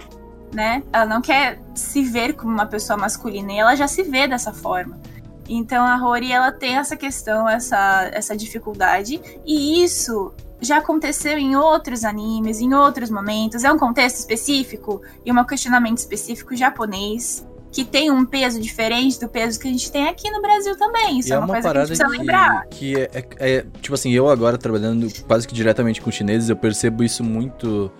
[0.53, 0.83] né?
[0.93, 4.53] Ela não quer se ver como uma pessoa masculina e ela já se vê dessa
[4.53, 4.99] forma.
[5.47, 11.55] Então a Rory ela tem essa questão, essa, essa dificuldade e isso já aconteceu em
[11.55, 13.63] outros animes, em outros momentos.
[13.63, 19.29] É um contexto específico e um questionamento específico japonês que tem um peso diferente do
[19.29, 21.19] peso que a gente tem aqui no Brasil também.
[21.19, 22.65] Isso é é uma, coisa que a gente precisa lembrar.
[22.67, 26.49] que, que é, é- é- Tipo assim, eu agora trabalhando quase que diretamente com chineses,
[26.49, 27.91] eu percebo isso muito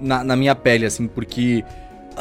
[0.00, 1.64] na, na minha pele, assim, porque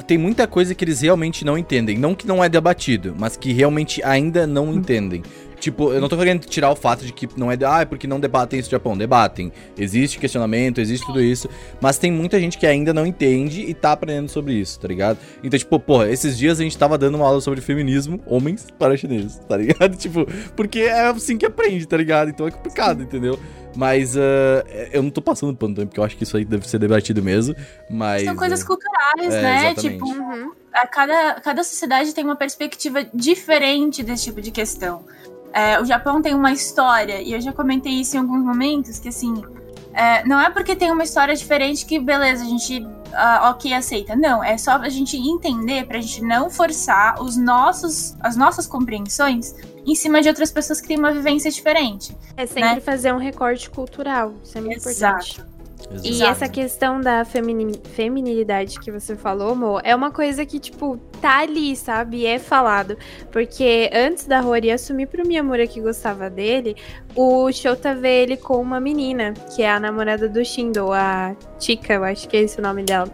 [0.05, 1.97] tem muita coisa que eles realmente não entendem.
[1.97, 5.23] Não que não é debatido, mas que realmente ainda não entendem.
[5.59, 7.57] Tipo, eu não tô querendo tirar o fato de que não é.
[7.65, 8.97] Ah, é porque não debatem isso no Japão.
[8.97, 9.51] Debatem.
[9.77, 11.49] Existe questionamento, existe tudo isso.
[11.81, 15.17] Mas tem muita gente que ainda não entende e tá aprendendo sobre isso, tá ligado?
[15.43, 18.95] Então, tipo, porra, esses dias a gente tava dando uma aula sobre feminismo, homens para
[18.95, 19.97] chineses, tá ligado?
[19.99, 22.29] Tipo, porque é assim que aprende, tá ligado?
[22.29, 23.37] Então é complicado, entendeu?
[23.75, 26.67] Mas ah, eu não tô passando pano também, porque eu acho que isso aí deve
[26.67, 27.55] ser debatido mesmo.
[27.89, 28.23] Mas.
[28.23, 29.71] São coisas ah, culturais, é, né?
[29.71, 29.81] exatamente.
[29.81, 30.51] Tipo, Uhum.
[30.73, 35.03] a cada, cada sociedade tem uma perspectiva diferente desse tipo de questão.
[35.53, 39.09] É, o Japão tem uma história, e eu já comentei isso em alguns momentos, que
[39.09, 39.43] assim,
[39.93, 44.15] é, não é porque tem uma história diferente que, beleza, a gente, ah, ok, aceita.
[44.15, 49.55] Não, é só a gente entender, pra gente não forçar os nossos, as nossas compreensões
[49.85, 52.15] em cima de outras pessoas que têm uma vivência diferente.
[52.37, 52.79] É sempre Né?
[52.79, 54.33] fazer um recorte cultural.
[54.43, 55.43] Isso é muito importante.
[55.91, 56.07] Exato.
[56.07, 60.97] E essa questão da femini- feminilidade que você falou, Mo, é uma coisa que, tipo,
[61.21, 62.25] tá ali, sabe?
[62.25, 62.97] É falado.
[63.31, 66.75] Porque antes da Rory assumir pro Miyamura que gostava dele,
[67.15, 71.93] o Shota vê ele com uma menina, que é a namorada do Shindo, a Chika,
[71.93, 73.09] eu acho que é esse o nome dela.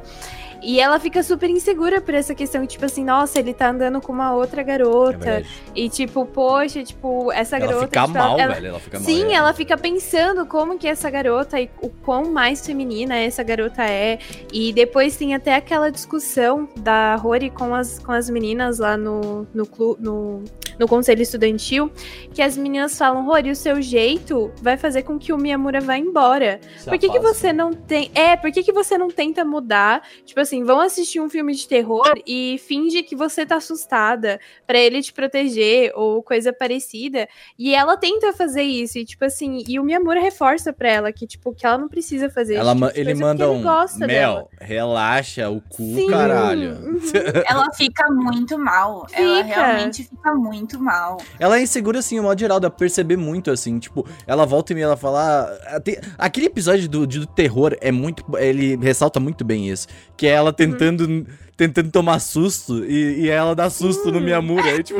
[0.65, 4.11] E ela fica super insegura por essa questão, tipo assim, nossa, ele tá andando com
[4.11, 5.17] uma outra É garota.
[5.19, 5.47] verdade.
[5.75, 7.85] e tipo, poxa, tipo, essa Ela garota.
[7.87, 8.67] fica tipo, mal, ela, velho.
[8.69, 9.05] Ela fica mal.
[9.05, 9.33] Sim, é.
[9.33, 14.17] ela fica pensando como que essa garota e o quão mais feminina essa garota é.
[14.51, 19.45] E depois tem até aquela discussão da Rory com as, com as meninas lá no,
[19.53, 20.43] no, clu, no,
[20.79, 21.91] no conselho estudantil,
[22.33, 25.97] que as meninas falam, Rory, o seu jeito vai fazer com que o Miyamura vá
[25.97, 26.59] embora.
[26.77, 28.11] Se Por que, que você não tem.
[28.13, 30.01] É, por que, que você não tenta mudar?
[30.25, 34.77] Tipo assim, vão assistir um filme de terror e finge que você tá assustada pra
[34.77, 37.27] ele te proteger ou coisa parecida.
[37.57, 38.97] E ela tenta fazer isso.
[38.97, 42.29] E, tipo assim, e o Miyamura reforça pra ela que, tipo, que ela não precisa
[42.29, 43.61] fazer Ela tipo ele manda um.
[43.61, 43.63] ele
[43.99, 44.47] Mel, dela.
[44.59, 46.71] relaxa o cu, Sim, caralho.
[46.75, 46.99] uhum.
[47.47, 49.05] Ela fica muito mal.
[49.13, 49.55] Ela Fica.
[49.55, 51.17] realmente fica muito muito mal.
[51.39, 54.71] Ela é insegura, assim, no modo geral, dá pra perceber muito, assim, tipo, ela volta
[54.73, 55.47] e meia, ela fala...
[55.67, 58.23] ah, tem- Aquele episódio do, do terror é muito...
[58.37, 61.25] Ele ressalta muito bem isso, que é ela tentando...
[61.57, 64.65] Tentando tomar susto e, e ela dá susto no Miyamura.
[64.65, 64.99] Aí, tipo,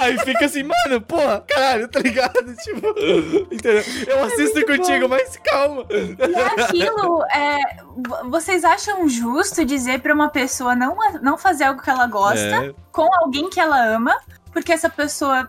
[0.00, 2.34] aí fica assim, mano, porra, caralho, tá ligado?
[2.64, 2.88] Tipo,
[3.54, 3.84] entendeu?
[4.08, 5.86] Eu assisto contigo, mas calma.
[5.92, 7.56] E aquilo, é,
[8.04, 12.66] vo- vocês acham justo dizer pra uma pessoa não, não fazer algo que ela gosta
[12.66, 12.74] É.
[12.90, 14.12] com alguém que ela ama,
[14.56, 15.46] porque essa pessoa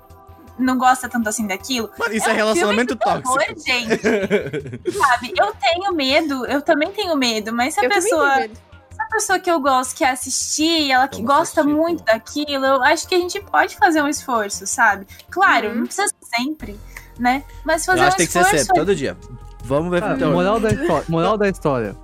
[0.59, 1.89] não gosta tanto assim daquilo?
[1.97, 3.61] Mano, isso é, um relacionamento filme de terror, tóxico.
[3.65, 4.91] gente.
[4.97, 8.35] Sabe, eu tenho medo, eu também tenho medo, mas se a Eu pessoa.
[8.41, 12.11] Se a pessoa que eu gosto quer assistir, ela que Vamos gosta assistir, muito pô.
[12.11, 15.07] daquilo, eu acho que a gente pode fazer um esforço, sabe?
[15.29, 15.75] Claro, Uhum.
[15.75, 16.77] não precisa ser sempre,
[17.17, 17.43] né?
[17.63, 18.65] Mas Eu fazer acho um que tem que ser esforço.
[18.65, 19.15] sempre, todo dia.
[19.63, 20.33] Vamos ver Ah, terror.
[20.33, 21.95] moral, da história, moral da história.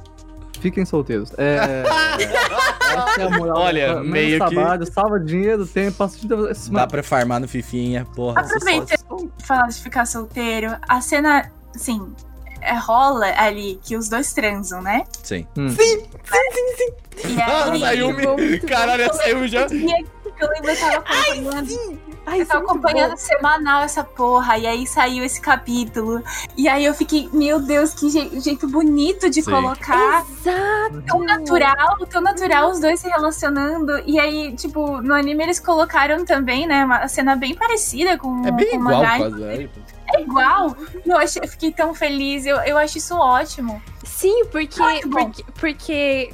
[0.62, 1.32] Fiquem solteiros.
[1.38, 1.84] É.
[2.98, 6.28] a Olha, meio que- trabalho, salva dinheiro, tempo, passa de
[6.72, 8.42] Dá pra farmar no Fifinha, porra.
[8.42, 10.76] Aproveita de falar de ficar solteiro.
[10.88, 12.14] A cena, assim,
[12.62, 15.04] é, rola ali que os dois transam, né?
[15.24, 15.46] Sim.
[15.58, 19.68] E Ah, aí, saiu muito bom, muito Caralho, saiu já.
[19.72, 20.06] E aí,
[20.40, 22.00] eu lembro, eu tava acompanhando.
[22.26, 23.18] Ai, eu tava é acompanhando bom.
[23.18, 24.58] semanal essa porra.
[24.58, 26.24] E aí saiu esse capítulo.
[26.56, 29.52] E aí eu fiquei, meu Deus, que je- jeito bonito de Sim.
[29.52, 30.26] colocar.
[30.30, 31.02] Exato.
[31.06, 34.00] Tão natural, tão natural os dois se relacionando.
[34.06, 36.86] E aí, tipo, no anime eles colocaram também, né?
[36.86, 39.18] Uma cena bem parecida com, É bem com o igual, mangá.
[39.18, 39.36] quase.
[39.42, 39.70] né?
[40.16, 40.78] É igual.
[41.06, 42.46] Eu, achei, eu fiquei tão feliz.
[42.46, 43.82] Eu, eu acho isso ótimo.
[44.06, 44.82] Sim, porque,
[45.12, 46.34] porque, porque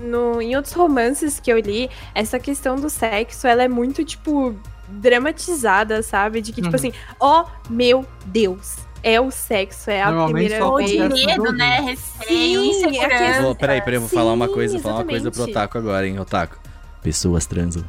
[0.00, 4.54] no, em outros romances que eu li, essa questão do sexo, ela é muito, tipo,
[4.92, 6.40] dramatizada, sabe?
[6.40, 6.74] De que, tipo Uhum.
[6.76, 10.92] assim, ó meu Deus, é o sexo, é a primeira vez.
[11.26, 11.80] medo, né?
[11.80, 13.14] Receio, Sim, insegurança.
[13.24, 15.42] é que- Vou, peraí, peraí, eu vou falar uma Sim, coisa, falar uma coisa pro.
[15.44, 16.56] Otaku agora, hein, Otaku.
[17.02, 17.82] Pessoas transam.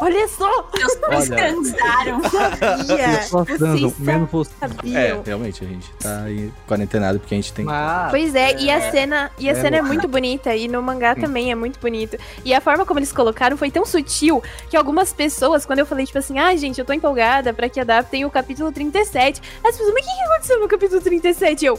[0.00, 0.68] Olha só!
[0.76, 1.36] Meus pais Olha.
[1.36, 2.22] transaram.
[2.30, 3.18] Sabia!
[3.18, 4.50] Pessoas transam, menos você.
[4.94, 7.64] É, realmente, a gente tá aí quarentenado porque a gente tem.
[7.64, 8.10] Mas.
[8.10, 11.14] Pois é, e a cena, e a É, cena é muito bonita, e no mangá
[11.14, 12.16] também é muito bonito.
[12.44, 16.06] E a forma como eles colocaram foi tão sutil que algumas pessoas, quando eu falei,
[16.06, 19.92] tipo assim, ah, gente, eu tô empolgada pra que adaptem o capítulo 37, as pessoas,
[19.94, 21.66] mas o que, que aconteceu no capítulo 37?
[21.66, 21.78] Eu.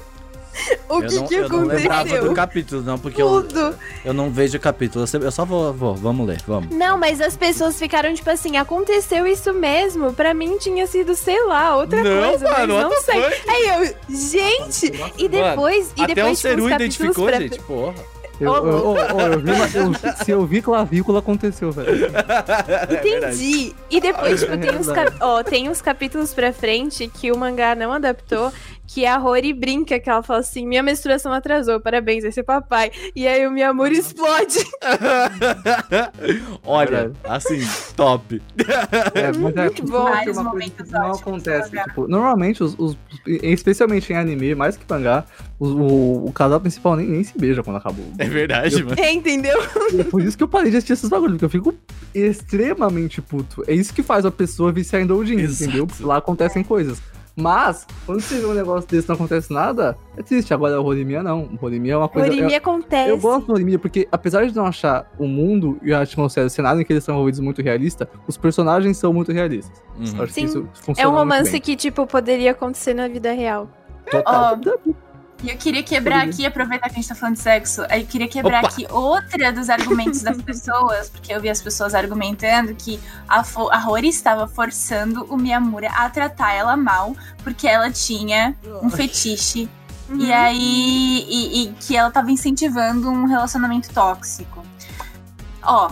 [0.89, 2.33] O eu que não, que eu não lembrava do aconteceu?
[2.33, 3.75] capítulo, não, porque eu, Tudo.
[4.03, 5.05] eu não vejo o capítulo.
[5.13, 6.75] Eu Eu só vou, vou, vamos ler, vamos.
[6.75, 10.13] Não, mas as pessoas ficaram tipo assim, aconteceu isso mesmo.
[10.13, 13.23] Pra mim tinha sido, sei lá, outra Não, coisa, mas mano, what não sei.
[13.47, 17.39] Aí eu, gente, e depois, e Até o depois tipo, Seru os capítulos identificou, pra...
[17.39, 17.95] gente, porra.
[18.41, 22.05] Eu, eu, eu- eu- vi se eu vi clavícula, aconteceu, velho.
[22.07, 23.75] É Entendi.
[23.89, 25.11] E depois, tipo, tem uns, cap...
[25.21, 28.51] ó, tem uns capítulos pra frente que o mangá não adaptou,
[28.87, 32.91] que a Rory brinca, que ela fala assim, minha menstruação atrasou, parabéns, esse é papai.
[33.15, 34.59] E aí o Miyamura explode.
[36.65, 37.59] Olha, assim,
[37.95, 38.41] top.
[39.13, 40.01] É, mas é, Muito bom.
[40.07, 41.71] uma coisa momentos que não acontece.
[41.71, 45.23] Tipo, normalmente, os, os- especialmente em anime, mais que mangá,
[45.61, 48.03] os- o, o casal principal nem, nem se beija quando acabou.
[48.17, 48.95] É verdade, mano.
[48.99, 49.57] É, entendeu?
[49.97, 51.73] É por isso que eu parei de assistir esses bagulhos, porque eu fico
[52.13, 53.63] extremamente puto.
[53.67, 55.85] É isso que faz a pessoa viciar em doujin, entendeu?
[55.87, 57.01] Porque lá acontecem coisas.
[57.33, 60.53] Mas, quando você vê um negócio desse e não acontece nada, é triste.
[60.53, 61.49] Agora, o Horimiya não.
[61.61, 62.27] O Horimiya é uma coisa...
[62.27, 63.09] Eu, acontece.
[63.09, 66.49] eu gosto do Horimiya porque, apesar de não achar o mundo e a atmosfera, o
[66.49, 69.81] cenário em que eles são envolvidos muito realista, os personagens são muito realistas.
[69.97, 70.17] Uhum.
[70.17, 70.41] Eu acho Sim.
[70.41, 73.69] que isso É um romance que, tipo, poderia acontecer na vida real.
[74.11, 74.59] Total.
[74.65, 74.71] Ó,
[75.43, 78.27] E eu queria quebrar aqui, aproveitar que a gente tá falando de sexo, eu queria
[78.27, 78.67] quebrar Opa!
[78.67, 83.39] aqui outra dos argumentos das pessoas, porque eu vi as pessoas argumentando que a,
[83.71, 89.67] a Rory estava forçando o Miyamura a tratar ela mal, porque ela tinha um fetiche.
[90.07, 90.17] Uhum.
[90.19, 91.25] E aí.
[91.27, 94.63] E, e que ela tava incentivando um relacionamento tóxico.
[95.63, 95.91] Ó,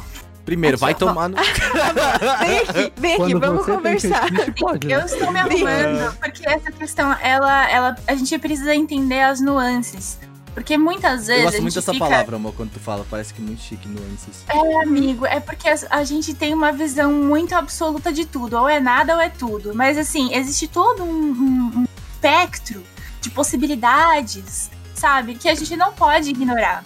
[0.50, 1.36] Primeiro, vai tomar no.
[2.40, 4.24] Vem aqui, vem aqui, Quando vamos conversar.
[4.30, 4.96] fetiche, pode, né?
[4.96, 10.18] Eu estou me arrumando, porque essa questão, ela, ela, a gente precisa entender as nuances.
[10.54, 11.44] Porque muitas vezes.
[11.44, 13.06] Eu a gosto muito dessa fica, palavra, amor, quando tu fala.
[13.10, 14.44] Parece que é muito chique, nuances.
[14.50, 18.58] É, amigo, é porque a, a gente tem uma visão muito absoluta de tudo.
[18.58, 19.74] Ou é nada ou é tudo.
[19.76, 22.84] Mas assim, existe todo um, um- um espectro
[23.22, 25.36] de possibilidades, sabe?
[25.36, 26.84] Que a gente não pode ignorar.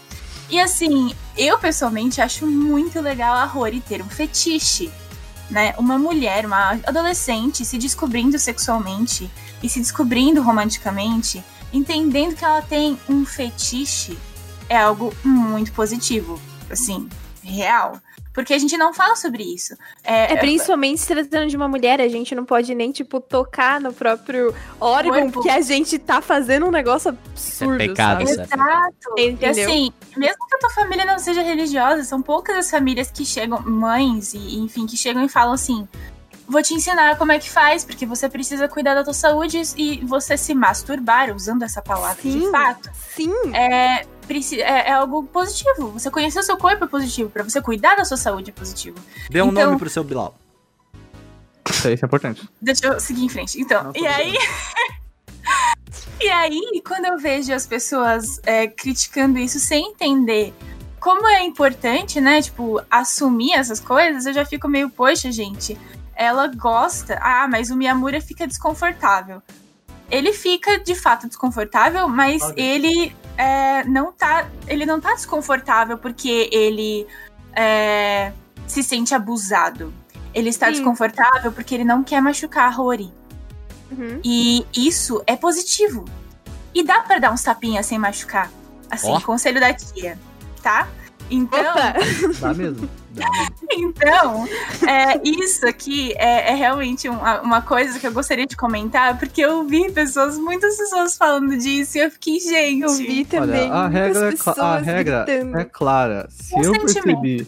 [0.53, 4.91] E assim, eu pessoalmente acho muito legal a Rory ter um fetiche.
[5.49, 5.73] Né?
[5.79, 9.31] Uma mulher, uma adolescente se descobrindo sexualmente
[9.63, 11.43] e se descobrindo romanticamente,
[11.73, 14.15] entendendo que ela tem um fetiche,
[14.69, 16.39] é algo muito positivo.
[16.69, 17.09] Assim,
[17.41, 17.99] real.
[18.33, 19.75] Porque a gente não fala sobre isso.
[20.03, 23.93] É, principalmente se tratando de uma mulher, a gente não pode nem, tipo, tocar no
[23.93, 25.31] próprio órgão, Corpo.
[25.33, 28.41] porque a gente tá fazendo um negócio absurdo, pecado, sabe?
[28.41, 29.13] Exato.
[29.17, 29.65] E Entendeu?
[29.65, 33.61] assim, mesmo que a tua família não seja religiosa, são poucas as famílias que chegam,
[33.61, 35.87] mães, e enfim, que chegam e falam assim:
[36.47, 40.03] vou te ensinar como é que faz, porque você precisa cuidar da tua saúde e
[40.05, 42.51] você se masturbar, usando essa palavra de Sim.
[42.51, 43.55] fato, Sim.
[43.55, 44.05] é,
[44.61, 45.91] é, é algo positivo.
[45.91, 48.97] Você conhecer o seu corpo é positivo, pra você cuidar da sua saúde é positivo.
[49.29, 50.35] Dê um Então- nome pro seu Bilal.
[51.69, 52.47] Isso aí é importante.
[52.61, 53.59] Deixa eu seguir em frente.
[53.59, 54.33] Então, Não, e aí.
[56.19, 60.53] e aí, quando eu vejo as pessoas é, criticando isso sem entender
[60.99, 62.41] como é importante, né?
[62.41, 65.77] Tipo, assumir essas coisas, eu já fico meio, poxa, gente,
[66.15, 67.17] ela gosta.
[67.21, 69.41] Ah, mas o Miyamura fica desconfortável.
[70.09, 72.63] Ele fica de fato desconfortável, mas Ok.
[72.63, 74.47] ele é, não tá.
[74.67, 77.07] Ele não tá desconfortável porque ele
[77.55, 78.31] é,
[78.67, 79.93] se sente abusado.
[80.33, 80.73] Ele está Sim.
[80.73, 83.11] desconfortável porque ele não quer machucar a Rory.
[83.91, 84.19] Uhum.
[84.23, 86.05] E isso é positivo.
[86.73, 88.49] E dá pra dar uns tapinhas sem machucar.
[88.89, 89.19] Assim, Ó.
[89.21, 90.17] conselho da tia,
[90.61, 90.87] tá?
[91.29, 91.93] Então, Opa!
[92.39, 92.89] Dá mesmo.
[93.75, 94.45] Então
[94.87, 99.41] é, isso aqui é, é realmente uma, uma coisa que eu gostaria de comentar, porque
[99.41, 102.81] eu vi pessoas, muitas pessoas falando disso, e eu fiquei, gente.
[102.83, 103.63] Eu vi também.
[103.63, 105.25] Olha, a muitas regra, é, cla- a pessoas regra
[105.59, 106.27] é clara.
[106.29, 107.03] Se Um eu sentimento.
[107.21, 107.47] percebi,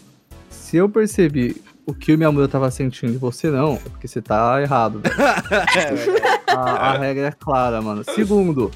[0.50, 4.20] se eu percebi o que o Miyamura tava sentindo e você não, é porque você
[4.20, 5.00] tá errado.
[5.06, 6.22] velho.
[6.48, 6.60] a,
[6.92, 8.02] a regra é clara, mano.
[8.04, 8.70] Segundo,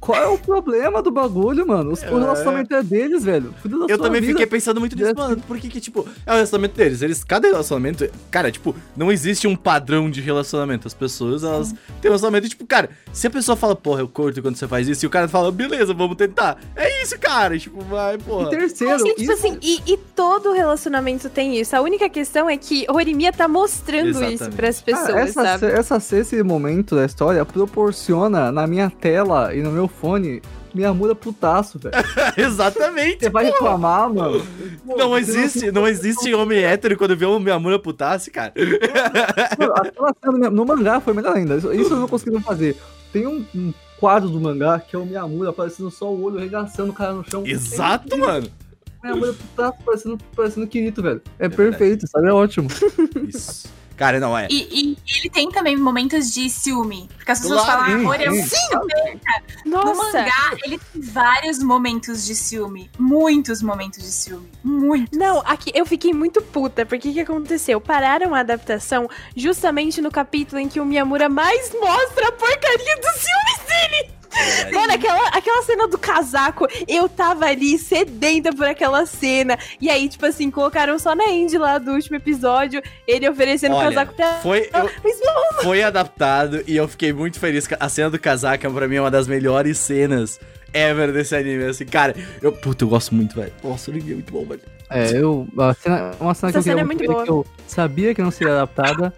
[0.00, 1.92] qual é o problema do bagulho, mano?
[1.92, 3.54] Os- O relacionamento é deles, velho.
[3.64, 4.32] Eu sua também vida.
[4.32, 5.36] fiquei pensando muito nisso, mano.
[5.46, 7.02] Por que que, tipo, é o relacionamento deles?
[7.02, 10.86] Eles, cada relacionamento, cara, tipo, não existe um padrão de relacionamento.
[10.86, 11.78] As pessoas, elas têm
[12.10, 14.88] um relacionamento, e, tipo, cara, se a pessoa fala, porra, eu curto quando você faz
[14.88, 16.58] isso, e o cara fala, beleza, vamos tentar.
[16.76, 17.58] É isso, cara.
[17.58, 18.50] Tipo, vai, E porra.
[18.50, 21.74] terceiro, Sim, tipo isso- assim, e, e todo relacionamento tem isso.
[21.76, 24.42] A única questão é que Horimiya tá mostrando Exatamente.
[24.42, 25.66] isso pras pessoas, essa, sabe?
[25.66, 30.42] essa, esse momento da história proporciona na minha tela e no meu fone
[30.74, 31.94] Miyamura putaço, velho.
[32.36, 33.20] Exatamente.
[33.20, 34.44] Você vai reclamar, mano?
[34.86, 38.52] Pô, Não existe, não existe homem hétero quando vê uma Miyamura putasse, cara.
[39.58, 41.56] Mano, aquela cena no mangá foi melhor ainda.
[41.56, 42.76] Isso, isso eu não consegui fazer.
[43.12, 46.90] Tem um, um quadro do mangá que é o Miyamura aparecendo só o olho, arregaçando
[46.90, 47.44] o cara no chão.
[47.46, 48.48] Exato, mano.
[49.02, 51.20] Miyamura putaço, parecendo, parecendo Kirito, velho.
[51.38, 51.56] É, verdade.
[51.56, 52.28] perfeito, sabe?
[52.28, 52.68] É ótimo.
[53.28, 53.68] Isso.
[54.02, 54.48] Cara, não, é.
[54.50, 57.08] E, e ele tem também momentos de ciúme.
[57.16, 58.56] Porque as pessoas Claro, falam, ah, Rory é sim.
[59.64, 62.90] No mangá, ele tem vários momentos de ciúme.
[62.98, 64.50] Muitos momentos de ciúme.
[64.64, 65.16] Muitos.
[65.16, 67.80] Não, aqui eu fiquei muito puta, porque o que aconteceu?
[67.80, 73.12] Pararam a adaptação justamente no capítulo em que o Miyamura mais mostra a porcaria dos
[73.12, 74.21] ciúmes dele.
[74.72, 79.58] Mano, aquela, aquela cena do casaco, eu tava ali sedenta por aquela cena.
[79.80, 83.78] E aí, tipo assim, colocaram só na end lá do último episódio, ele oferecendo o
[83.78, 84.90] Olha, casaco pra Foi, eu-
[85.62, 87.68] foi adaptado e eu fiquei muito feliz.
[87.78, 90.40] A cena do casaco, pra mim, é uma das melhores cenas
[90.72, 91.64] ever desse anime.
[91.64, 93.52] Assim, cara, eu, puta, eu gosto muito, velho.
[93.62, 94.60] Nossa, o anime é muito bom, velho.
[94.90, 95.46] É, eu.
[95.58, 98.14] A cena, uma cena que Essa eu queria cena é muito ver, que eu sabia
[98.14, 99.12] que não seria adaptada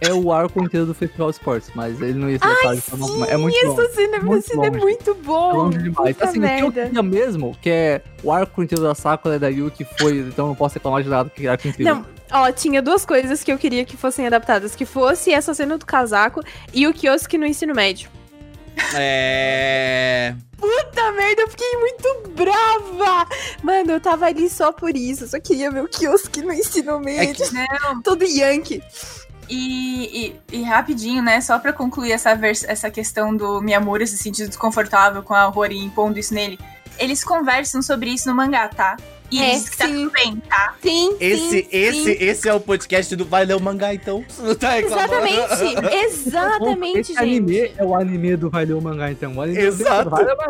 [0.00, 3.26] é o arco inteiro do Festival Sports, mas ele não ia ser de forma alguma.
[3.26, 3.72] É muito bom.
[3.82, 5.52] essa cena, Muito essa cena é bom, muito É bom.
[5.56, 6.16] longe demais.
[6.16, 6.82] Puta Assim, o que eu merda.
[6.86, 10.54] queria mesmo, que é o arco inteiro da Sakura e da Yuki foi, então não
[10.54, 11.94] posso reclamar de nada, que arco incrível.
[11.96, 14.74] Não, ó, tinha duas coisas que eu queria que fossem adaptadas.
[14.74, 16.42] Que fosse essa cena do casaco
[16.72, 18.08] e o Kiosk no ensino médio.
[18.94, 20.34] É.
[20.56, 23.26] Puta merda, eu fiquei muito brava!
[23.62, 25.24] Mano, eu tava ali só por isso.
[25.24, 27.44] Eu só queria ver o Kiosk no ensino médio.
[27.52, 28.82] Não, Todo Yankee.
[29.50, 31.40] E, e- rapidinho, né?
[31.40, 32.30] Só pra concluir essa,
[32.68, 36.58] essa questão do Miyamura se sentir desconfortável com a Rory impondo isso nele.
[36.98, 38.96] Eles conversam sobre isso no mangá, tá?
[39.30, 39.94] E É, diz que tá sim.
[39.94, 40.74] tudo bem, tá?
[40.82, 42.16] Sim, Esse, sim, esse, sim.
[42.20, 44.24] esse é o podcast do Vai Ler o Mangá, então.
[44.28, 45.08] Você não tá reclamando?
[45.08, 45.94] Exatamente,
[46.28, 47.22] exatamente, Esse gente.
[47.22, 49.34] anime é o anime do Vai Ler o Mangá, então.
[49.36, 50.10] O anime Exato.
[50.10, 50.46] Vai, vai, vai,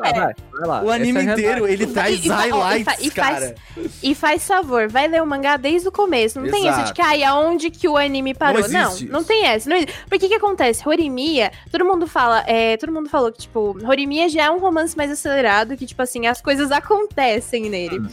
[0.00, 0.82] vai, vai, vai lá.
[0.82, 3.54] O anime é inteiro, ele traz E- e- e highlights, e faz- cara.
[4.02, 6.40] E faz favor, vai ler o mangá desde o começo.
[6.40, 6.94] Não tem essa de Exato.
[6.94, 8.62] que, ai, aonde que o anime parou.
[8.62, 9.68] Não Não, não, tem essa.
[9.68, 9.94] Não existe.
[10.08, 10.88] Porque o que acontece?
[10.88, 14.96] Horimiya, todo mundo fala, é, todo mundo falou que, tipo, Horimiya já é um romance
[14.96, 17.98] mais acelerado, que, tipo assim, as coisas acontecem nele.
[17.98, 18.08] hum.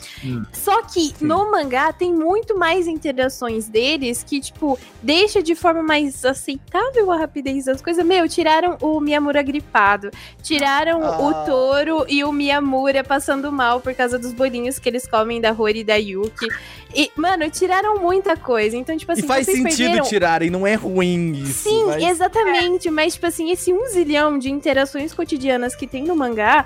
[0.54, 6.24] Só que no mangá tem muito mais interações deles que, tipo, deixa de forma mais
[6.26, 8.06] aceitável a rapidez das coisas.
[8.06, 11.20] Meu, tiraram o Miyamura gripado, tiraram Ah.
[11.20, 15.52] o Toro e o Miyamura passando mal por causa dos bolinhos que eles comem da
[15.52, 16.48] Rory e da Yuki.
[16.96, 18.76] E, mano, tiraram muita coisa.
[18.76, 20.06] Então, tipo assim, e faz vocês sentido perderam...
[20.06, 21.70] tirarem, não é ruim isso.
[21.70, 22.90] Sim, mas- exatamente.
[22.90, 26.66] Mas, tipo assim, esse um zilhão de interações cotidianas que tem no mangá.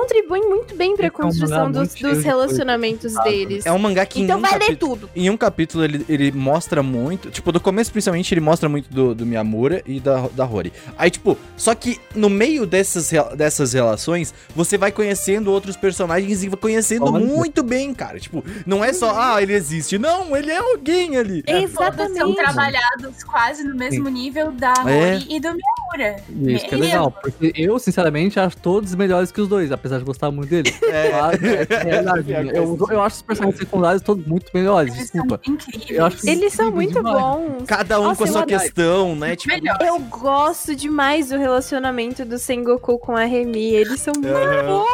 [0.00, 3.66] Contribuem muito bem pra é um construção dos, dos de relacionamentos deles.
[3.66, 5.10] É um mangá que Então em um vai ler tudo.
[5.14, 7.30] Em um capítulo ele, ele mostra muito.
[7.30, 10.72] Tipo, do começo, principalmente, ele mostra muito do, do Miyamura e da, da Rory.
[10.96, 16.48] Aí, tipo, só que no meio dessas, dessas relações, você vai conhecendo outros personagens e
[16.48, 17.24] vai conhecendo Olha.
[17.24, 18.18] muito bem, cara.
[18.18, 19.98] Tipo, não é só, ah, ele existe.
[19.98, 21.42] Não, ele é alguém ali.
[21.42, 22.18] Todos Exatamente.
[22.18, 25.12] são trabalhados quase no mesmo nível da É.
[25.12, 26.22] Rory e do Miyamura.
[26.54, 29.89] Isso que é Ele legal, porque eu, sinceramente, acho todos melhores que os dois, apesar
[29.98, 30.72] de gostar muito deles.
[30.90, 31.08] É.
[31.08, 31.10] É,
[32.50, 35.40] é é eu, eu acho os personagens secundários todos muito melhores, Eles desculpa.
[35.44, 36.24] são incríveis.
[36.24, 37.16] Eles são muito demais.
[37.16, 37.64] bons.
[37.66, 39.36] Cada um Nossa, com a sua questão, né?
[39.36, 39.78] Tipo, Melhor.
[39.80, 43.74] Eu gosto demais do relacionamento do Sengoku com a Remy.
[43.74, 44.84] Eles são muito.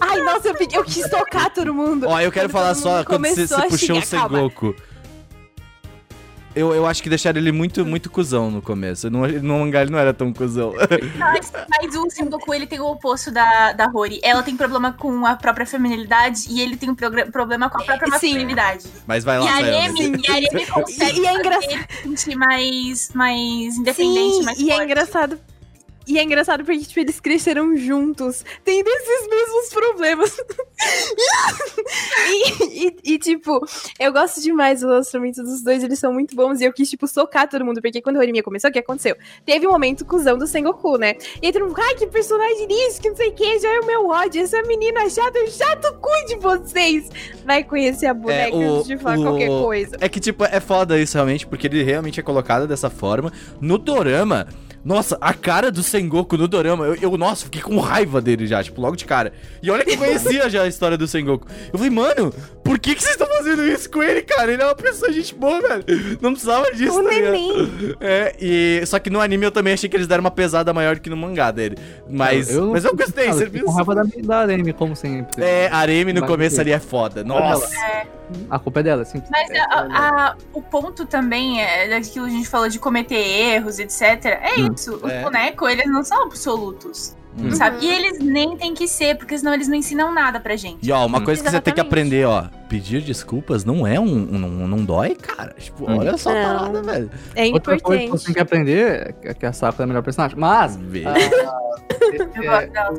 [0.00, 2.06] Ai, nossa, eu, fiquei- eu quis tocar todo mundo.
[2.08, 4.50] Ó, eu quero Quando falar só quando você, puxou o calma.
[6.58, 9.08] Eu, eu acho que deixaram ele muito, muito cuzão no começo.
[9.10, 10.74] No, no mangá ele não era tão cuzão.
[11.18, 14.18] Mas, mas o Sengoku, ele tem o oposto da, da Rory.
[14.22, 18.06] Ela tem problema com a própria feminilidade e ele tem um problema com a própria
[18.18, 18.32] Sim.
[18.32, 18.84] masculinidade.
[19.06, 19.54] Mas vai lá, E a.
[19.84, 24.34] Aremi, e a Aremi consegue E- e é engraçado- ele se sentir mais, mais independente,
[24.36, 24.84] Sim, mais e é forte.
[24.84, 25.40] engraçado.
[26.06, 30.36] E é engraçado porque, tipo, eles cresceram juntos, tendo esses mesmos problemas.
[33.48, 33.66] tipo,
[33.98, 36.60] eu gosto demais do relacionamento dos dois, eles são muito bons.
[36.60, 39.16] E eu quis, tipo, socar todo mundo, porque quando a Horimiya começou, o que aconteceu?
[39.44, 41.14] Teve um momento cuzão do Sengoku, né?
[41.42, 43.80] E aí todo mundo, ai, que personagem isso, que não sei o que, já é
[43.80, 47.08] o meu ódio, essa menina chata, chato, cuide de vocês.
[47.44, 49.96] Vai conhecer a boneca o- antes de falar o- qualquer coisa.
[50.00, 53.32] É que, tipo, é foda isso realmente, porque ele realmente é colocado dessa forma.
[53.60, 54.46] No Dorama,
[54.84, 58.62] nossa, a cara do Sengoku no Dorama, eu, eu, nossa, fiquei com raiva dele já,
[58.62, 59.32] tipo, logo de cara.
[59.62, 61.46] E olha que eu conhecia já a história do Sengoku.
[61.72, 62.32] Eu falei, mano,
[62.64, 64.52] por que, que vocês estão fazendo isso com ele, cara?
[64.52, 65.84] Ele é uma pessoa gente boa, velho.
[66.20, 67.96] Não precisava disso, tá neném.
[68.00, 68.82] É, e.
[68.86, 71.10] Só que no anime eu também achei que eles deram uma pesada maior do que
[71.10, 71.76] no mangá dele.
[72.08, 73.64] Mas eu, mas eu gostei, Cara, você eu viu?
[73.64, 75.42] com raiva da, da Aremi, como sempre.
[75.42, 76.60] É, a Aremi no Mas começo enfim.
[76.62, 77.24] ali é foda.
[77.24, 77.68] Nossa.
[78.50, 79.22] A culpa é dela, sim.
[79.30, 83.14] Mas É, a- a- o ponto também é daquilo que a gente falou de cometer
[83.16, 84.02] erros, etc.
[84.26, 84.67] É Hum.
[84.74, 84.96] Isso.
[84.96, 85.22] Os É.
[85.22, 87.16] bonecos, eles não são absolutos.
[87.40, 87.52] Hum.
[87.52, 87.84] Sabe?
[87.84, 90.78] E eles nem têm que ser, porque senão eles não ensinam nada pra gente.
[90.84, 91.86] E ó, uma coisa que você tem que Exatamente.
[91.86, 92.46] aprender, ó.
[92.68, 94.04] Pedir desculpas não é um.
[94.06, 95.54] um- não, não dói, cara.
[95.56, 95.98] Tipo, Hum.
[95.98, 96.58] olha só a Não.
[96.58, 97.10] parada, velho.
[97.36, 98.10] É Outra coisa que importante.
[98.20, 100.36] você tem que aprender é que a Sakura é a melhor personagem.
[100.36, 101.04] Mas, Vê.
[102.34, 102.98] Eu é, gosto dela.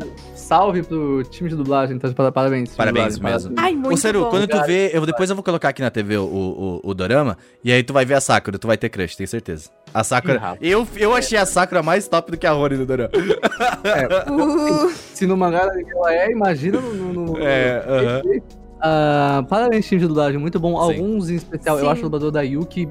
[0.50, 2.76] Salve pro time de dublagem, então, para- parabéns.
[2.76, 3.56] Parabéns dublagem, mesmo.
[3.58, 4.30] Ai, muito Ô, Seru, bom.
[4.32, 4.90] quando tu vê.
[4.92, 7.38] Eu, depois eu vou colocar aqui na TV o, o, o, o Dorama.
[7.64, 8.58] E aí tu vai ver a Sakura.
[8.58, 9.70] Tu vai ter crush, tenho certeza.
[9.94, 10.58] A Sakura.
[10.60, 13.12] Eu, eu achei a Sakura mais top do que a Rory no Dorama.
[14.30, 16.94] Uh, Se no mangá ela é, imagina no.
[16.94, 18.22] no, no- É, aham.
[18.82, 20.72] Ah, parabéns, time de dublagem, muito bom.
[20.72, 20.94] Sim.
[21.00, 21.92] Alguns em especial, eu Sim.
[21.92, 22.88] acho o dublador da Yuki.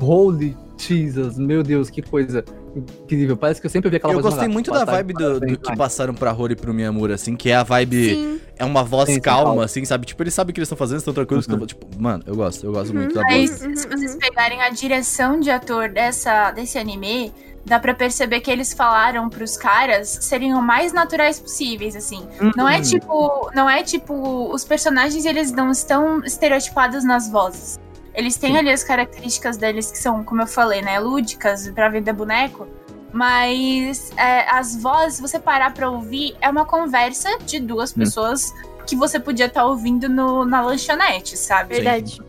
[0.00, 2.44] Holy Jesus, meu Deus, que coisa
[2.78, 3.36] incrível.
[3.36, 5.40] Parece que eu sempre vi aquela Eu voz no gostei muito da Parabéns, vibe do,
[5.40, 8.10] do que passaram pra Rory e pro Miyamura, assim, que é a vibe.
[8.14, 8.40] sim.
[8.58, 9.64] É uma voz Sim, sim, calma, calma.
[9.66, 10.06] assim, sabe?
[10.06, 11.46] Tipo, eles sabem o que eles estão fazendo, estão tranquilos.
[11.46, 11.54] Uhum.
[11.64, 13.80] estão- Tipo, mano, eu gosto, eu gosto muito da Mas voz.
[13.80, 17.34] se vocês pegarem a direção de ator dessa, desse anime,
[17.66, 22.22] dá pra perceber que eles falaram pros caras serem o mais naturais possíveis, assim.
[22.56, 22.82] Não é Uhum.
[22.82, 23.50] tipo.
[23.54, 24.50] Não é tipo.
[24.50, 27.78] Os personagens eles não estão estereotipados nas vozes.
[28.16, 28.58] Eles têm Sim.
[28.58, 32.66] ali as características deles que são, como eu falei, né, lúdicas pra vender boneco.
[33.12, 38.00] Mas é, as vozes, se você parar pra ouvir, é uma conversa de duas Hum.
[38.00, 38.52] pessoas
[38.86, 41.74] que você podia estar ouvindo no, na lanchonete, sabe?
[41.74, 42.20] Verdade.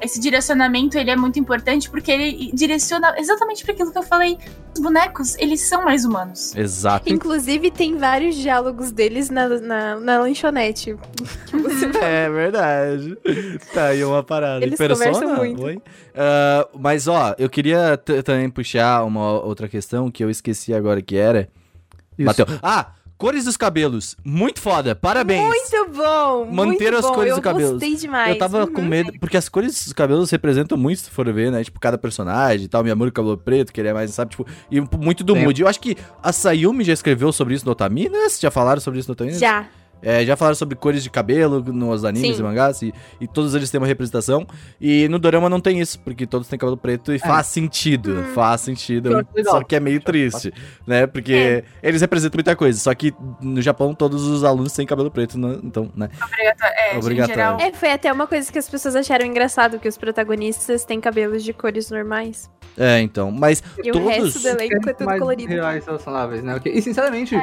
[0.00, 4.38] Esse direcionamento ele é muito importante porque ele direciona exatamente para aquilo que eu falei.
[4.74, 6.54] Os bonecos, eles são mais humanos.
[6.54, 7.10] Exato.
[7.10, 10.96] Inclusive, tem vários diálogos deles na, na, na lanchonete.
[12.02, 13.16] É verdade.
[13.72, 14.64] Tá aí uma parada.
[14.64, 15.12] Eles Persona?
[15.12, 15.62] conversam muito.
[15.62, 15.82] Oi?
[16.14, 21.16] Ah, mas, ó, eu queria também puxar uma outra questão que eu esqueci agora que
[21.16, 21.48] era.
[22.18, 22.26] Isso.
[22.26, 22.46] Bateu.
[22.62, 24.16] Ah, cores dos cabelos.
[24.24, 24.94] Muito foda.
[24.94, 25.42] Parabéns.
[25.46, 26.46] Muito bom!
[26.52, 27.12] Manter muito as bom.
[27.14, 27.70] cores eu do cabelo.
[27.72, 28.30] gostei demais.
[28.32, 28.88] Eu tava com Uhum.
[28.88, 31.64] medo, porque as cores dos cabelos representam muito, se for ver, né?
[31.64, 32.82] Tipo, cada personagem e tal.
[32.82, 34.30] Minha mãe, cabelo preto, que ele é mais, sabe?
[34.32, 35.44] Tipo, e muito do Sim.
[35.44, 35.60] mood.
[35.62, 38.18] Eu acho que a Sayumi já escreveu sobre isso no Otami, né?
[38.20, 39.32] Vocês já falaram sobre isso no Otami?
[39.34, 39.66] Já.
[40.02, 42.40] É, já falaram sobre cores de cabelo nos animes Sim.
[42.40, 44.46] e mangás, e, e todos eles têm uma representação.
[44.80, 48.12] E no Dorama não tem isso, porque todos têm cabelo preto e faz sentido.
[48.20, 48.24] Hum.
[48.34, 49.26] Faz sentido.
[49.44, 50.52] Só que é meio triste,
[50.86, 51.06] né?
[51.06, 51.64] Porque É.
[51.88, 52.78] eles representam muita coisa.
[52.78, 55.58] Só que no Japão todos os alunos têm cabelo preto, né?
[55.64, 56.08] então, né?
[56.22, 56.74] Obrigatório.
[56.78, 57.22] É, Obrigatório.
[57.32, 57.60] em geral.
[57.60, 61.42] É, foi até uma coisa que as pessoas acharam engraçado, que os protagonistas têm cabelos
[61.42, 62.50] de cores normais.
[62.78, 63.30] É, então.
[63.30, 65.52] Mas E Todos o resto do elenco é tudo colorido.
[65.52, 66.60] reais relacionáveis, né?
[66.66, 67.34] E sinceramente,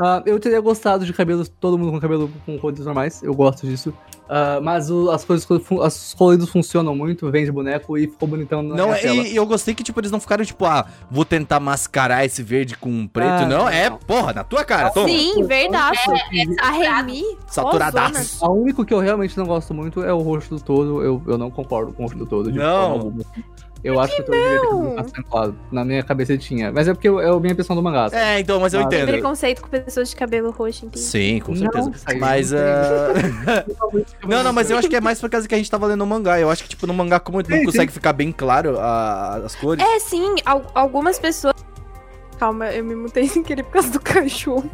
[0.00, 3.64] Ah, eu teria gostado de cabelos, todo mundo com cabelo com cores normais, eu gosto
[3.66, 3.94] disso.
[4.28, 5.46] Ah, mas o- as coisas,
[5.82, 9.14] as coloridos funcionam muito, vem de boneco e ficou bonitão na Não, minha tela.
[9.16, 12.42] e, e eu gostei que, tipo, eles não ficaram, tipo, ah, vou tentar mascarar esse
[12.42, 13.28] verde com preto.
[13.44, 13.98] Ah, não, é, não.
[13.98, 15.08] porra, na tua cara, toma.
[15.08, 15.98] Sim, verdade.
[16.60, 17.22] A Remy.
[17.46, 18.44] Saturadaço.
[18.44, 21.02] A único que eu realmente não gosto muito é o rosto do todo.
[21.02, 22.50] Eu, eu não concordo com o rosto do todo.
[22.50, 23.14] de Não.
[23.84, 24.94] Eu acho que o todo deveria ter não?
[24.96, 25.56] bastante claro.
[25.70, 26.72] Na minha cabeça tinha.
[26.72, 28.08] Mas é porque eu- é a minha impressão do mangá.
[28.08, 28.22] sabe?
[28.22, 29.12] É, então, mas eu Ah, Tem entendo.
[29.12, 31.04] preconceito com pessoas de cabelo roxo, entende?
[31.04, 31.92] Sim, com certeza.
[32.18, 32.66] mas, não tem.
[32.66, 33.64] ah,
[34.26, 36.02] não, não, mas eu acho que é mais por causa que a gente tava lendo
[36.02, 36.40] o mangá.
[36.40, 39.54] Eu acho que, tipo, no mangá, como não Sim, consegue ficar bem claro a- as
[39.54, 39.84] cores.
[39.84, 41.54] É, sim, al- algumas pessoas.
[42.38, 44.64] Calma, eu me mutei sem querer por causa do cachorro.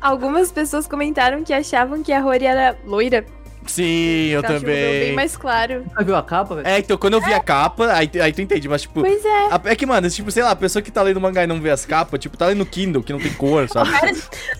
[0.00, 3.24] Algumas pessoas comentaram que achavam que a Rory era loira.
[3.70, 5.12] Sim, eu acho que mudou bem também.
[5.14, 5.84] mais claro.
[5.96, 6.66] Você viu a capa, velho?
[6.68, 9.00] É, então, quando eu vi a capa, aí, aí tu entende, mas, tipo.
[9.00, 9.46] Pois é.
[9.52, 11.60] a- É que, mano, tipo, sei lá, a pessoa que tá lendo mangá e não
[11.60, 13.90] vê as capas, tipo, tá lendo Kindle, que não tem cor, sabe?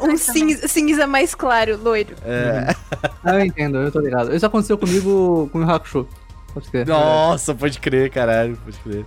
[0.00, 2.14] Um cinza, cinza mais claro, loiro.
[2.24, 2.74] É.
[3.24, 4.34] Ah, eu entendo, eu tô ligado.
[4.34, 6.06] Isso aconteceu comigo com o Hakusho.
[6.54, 6.86] Pode crer.
[6.86, 9.04] Nossa, pode crer, caralho, pode crer.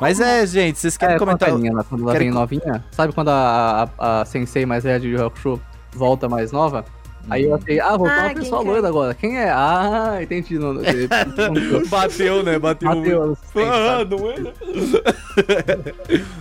[0.00, 1.48] Mas é, gente, vocês querem É, comentar.
[1.50, 2.84] comentar ela, quando ela Quero vem novinha.
[2.90, 5.60] Sabe quando a, a, a sensei mais velha de Yu Hakusho
[5.92, 6.84] volta mais nova?
[7.30, 8.70] Aí eu achei, ah, voltou Ah, uma quem pessoa que é?
[8.70, 9.14] loira agora.
[9.14, 9.50] Quem é?
[9.50, 10.58] Ah, entendi.
[10.58, 10.82] Não, não,
[11.88, 12.58] Bateu, né?
[12.58, 12.88] Bateu.
[12.94, 14.52] Bateu Ah, não é, né?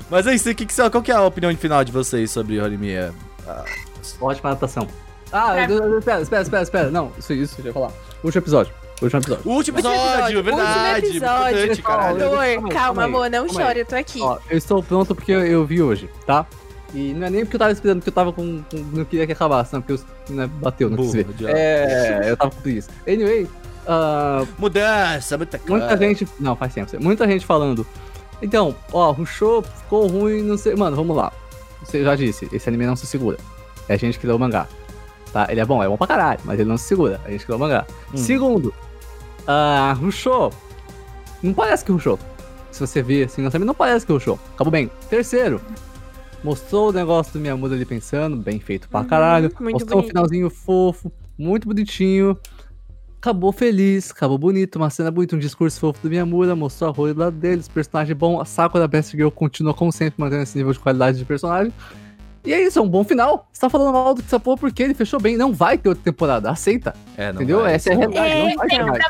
[0.10, 3.14] Mas é isso, que que, qual que é a opinião final de vocês sobre Horimiya?
[4.22, 4.88] Ótima adaptação.
[5.32, 5.64] Ah, É.
[5.98, 6.92] espera, espera, espera, espera.
[6.92, 7.92] Não, isso, isso, deixa eu falar.
[8.24, 8.74] Último episódio.
[9.02, 9.52] Último episódio.
[9.52, 11.06] Último episódio, verdade.
[11.08, 11.84] Último episódio.
[11.84, 13.66] Calma Amor, aí, calma, calma aí, amor, não calma aí.
[13.68, 14.22] chore, eu tô aqui.
[14.22, 16.46] Ó, eu estou pronto porque eu, eu vi hoje, tá?
[16.94, 18.62] E não é nem porque eu tava esperando, porque eu tava com.
[18.70, 21.50] com- não queria que acabasse, não, porque eu, né, bateu, não quis Burro, ver.
[21.56, 22.92] É, eu tava com preguiça.
[23.08, 23.50] Anyway,
[23.88, 26.04] ah, Mudança, muita muita coisa.
[26.04, 26.28] gente.
[26.40, 26.92] Não, faz tempo.
[27.02, 27.86] Muita gente falando.
[28.42, 30.76] Então, ó, show ficou ruim, não sei.
[30.76, 31.32] Mano, vamos lá.
[31.84, 33.38] Você já disse, esse anime não se segura.
[33.88, 34.68] É a gente que leu o mangá.
[35.32, 35.48] Tá?
[35.50, 37.20] Ele é bom, é bom pra caralho, mas ele não se segura.
[37.26, 37.86] A gente que leu o mangá.
[38.14, 38.18] Hum.
[38.18, 38.74] Segundo,
[39.48, 40.54] ah, Rushou.
[41.42, 42.20] Não parece que Rushou.
[42.72, 44.40] Se você ver assim, não parece que Rushou.
[44.54, 44.90] Acabou bem.
[45.10, 45.60] Terceiro,
[46.44, 49.52] mostrou o negócio do Miyamoto ali pensando, bem feito pra Uhum, caralho.
[49.60, 50.08] muito mostrou um bonito.
[50.12, 52.38] finalzinho fofo, muito bonitinho.
[53.18, 57.14] Acabou feliz, acabou bonito, uma cena bonita, um discurso fofo do Miyamura, mostrou a role
[57.14, 60.74] do lado deles, personagem bom, a Sakura Best Girl continua como sempre mantendo esse nível
[60.74, 61.72] de qualidade de personagem.
[62.46, 63.48] E é isso, é um bom final.
[63.54, 65.88] Você tá falando mal do que essa porra porque ele fechou bem, não vai ter
[65.88, 67.62] outra temporada, aceita, É, não entendeu?
[67.62, 67.76] vai.
[67.76, 68.88] Essa é a realidade, É, não vai ter então.
[68.88, 69.04] mais.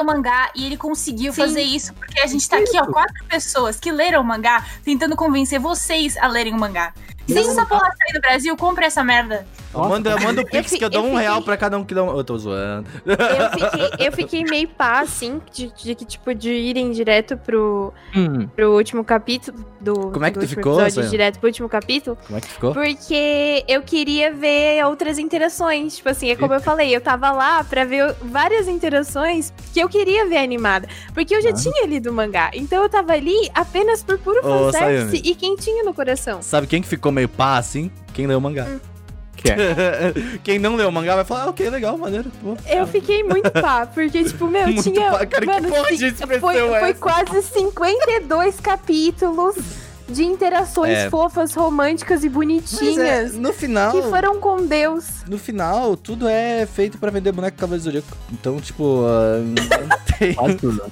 [0.00, 1.42] O mangá e ele conseguiu Sim.
[1.42, 5.16] fazer isso, porque a gente tá aqui, ó, quatro pessoas que leram o mangá, tentando
[5.16, 6.92] convencer vocês a lerem o mangá.
[7.26, 9.46] Se essa porra sair do Brasil, compre essa merda.
[9.74, 11.78] Ó, Manda, manda o Pix fi- que eu dou eu um fiquei- real pra cada
[11.78, 12.16] um que dá um.
[12.16, 12.86] Eu tô zoando.
[13.06, 17.92] Eu fiquei, eu fiquei meio pá, assim, de, de que, tipo, de irem direto pro,
[18.14, 19.94] Hum, pro último capítulo do.
[20.10, 22.18] Como é que tu ficou, episódio, direto pro último capítulo.
[22.26, 22.72] Como é que ficou?
[22.74, 25.96] Porque eu queria ver outras interações.
[25.96, 29.88] Tipo assim, é como eu falei, eu tava lá pra ver várias interações que eu
[29.88, 30.86] queria ver animada.
[31.14, 31.54] Porque eu já Ah.
[31.54, 32.50] tinha lido o mangá.
[32.54, 35.22] Então eu tava ali apenas por puro fanservice Sayumi.
[35.24, 36.42] e quentinho no coração.
[36.42, 37.90] Sabe quem que ficou meio pá assim?
[38.12, 38.66] Quem leu o mangá.
[39.42, 40.12] Que é.
[40.44, 42.30] Quem não leu o mangá vai falar, ah, ok, legal, maneiro.
[42.42, 42.56] Pô.
[42.68, 45.10] Eu fiquei muito pá, porque, tipo, meu, Muito tinha.
[45.10, 45.26] pá.
[45.26, 46.94] Cara, que mano, porra de expressão foi, é foi essa?
[47.00, 49.56] quase 52 capítulos
[50.08, 51.10] de interações É.
[51.10, 53.34] fofas, românticas e Mas é, bonitinhas.
[53.34, 53.92] no final.
[53.92, 55.06] Que foram com Deus.
[55.28, 58.16] No final, tudo é feito pra vender boneco Cavaleiro do Zodíaco.
[58.30, 59.38] Então, tipo, ah,
[59.88, 60.34] não tem.
[60.34, 60.82] Quase tudo.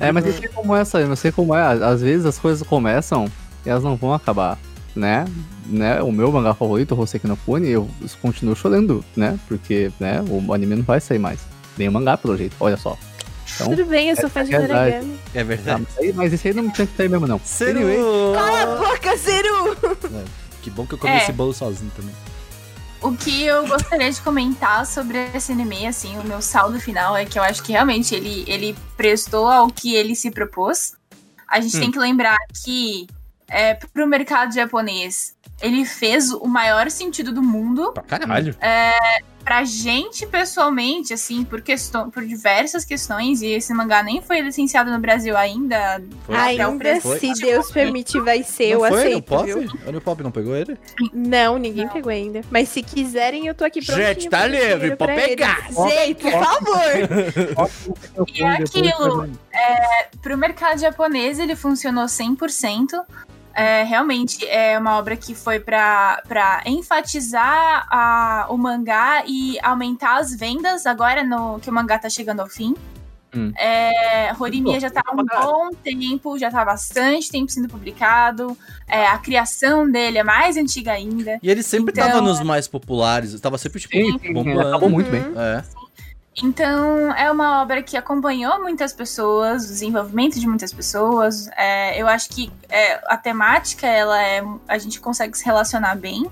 [0.00, 1.62] É, mas eu sei como é essa, eu não sei como é.
[1.62, 3.26] Às vezes as coisas começam
[3.66, 4.56] e elas não vão acabar,
[4.94, 5.24] né?
[5.66, 6.02] né?
[6.02, 7.88] O meu mangá favorito, o Hoseki no Pune, eu
[8.20, 9.38] continuo chorando, né?
[9.48, 11.40] Porque, né, o anime não vai sair mais.
[11.78, 12.96] Nem o mangá, pelo jeito, olha só.
[13.54, 14.90] Então, Tudo bem, eu sou fã de é verdade.
[14.90, 15.18] Doragami.
[15.34, 15.86] É verdade.
[15.88, 17.40] mas, aí- mas esse aí não tinha que sair mesmo, não.
[17.44, 17.78] Seru!
[17.80, 17.98] Anyway,
[18.34, 19.76] Cala a boca, Zeru!
[20.62, 21.18] Que bom que eu comi É.
[21.22, 22.14] esse bolo sozinho também.
[23.02, 27.24] O que eu gostaria de comentar sobre esse anime, assim, o meu saldo final é
[27.24, 30.92] que eu acho que realmente ele, ele prestou ao que ele se propôs.
[31.48, 31.80] A gente Hum.
[31.80, 33.08] tem que lembrar que
[33.50, 37.92] é, pro mercado japonês, ele fez o maior sentido do mundo.
[37.92, 38.56] Pra caralho.
[39.44, 44.90] Pra gente, pessoalmente, assim, por, questão, por diversas questões, e esse mangá nem foi licenciado
[44.90, 46.00] no Brasil ainda.
[46.24, 46.36] Foi.
[46.36, 47.00] Ainda.
[47.00, 47.18] Foi.
[47.18, 49.50] se Deus permitir, vai ser, não eu foi aceito, Pop?
[49.50, 50.78] O New Pop não pegou ele?
[51.12, 52.42] Não, ninguém pegou ainda.
[52.50, 55.66] Mas se quiserem, eu tô aqui prontinha Gente, tá livre, pode pegar.
[55.70, 56.80] Gente, por favor!
[58.34, 59.30] E é aquilo,
[60.20, 62.88] pro mercado japonês ele funcionou 100%.
[63.60, 70.18] É, realmente é uma obra que foi pra pra enfatizar a- o mangá e aumentar
[70.18, 72.74] as vendas agora no, que o mangá tá chegando ao fim.
[73.34, 73.52] Hum.
[73.56, 78.56] É, Horimiya já tá há um bom tempo, já tá há bastante tempo sendo publicado.
[78.88, 81.38] É, a criação dele é mais antiga ainda.
[81.42, 83.38] E ele sempre Então, tava nos mais populares.
[83.40, 84.60] Tava sempre, tipo, Sim, sim, bombando.
[84.66, 85.20] acabou muito bem.
[85.36, 85.62] É.
[86.42, 91.48] Então, é uma obra que acompanhou muitas pessoas, o desenvolvimento de muitas pessoas.
[91.56, 94.42] É, eu acho que é, a temática, ela é.
[94.68, 96.30] A gente consegue se relacionar bem.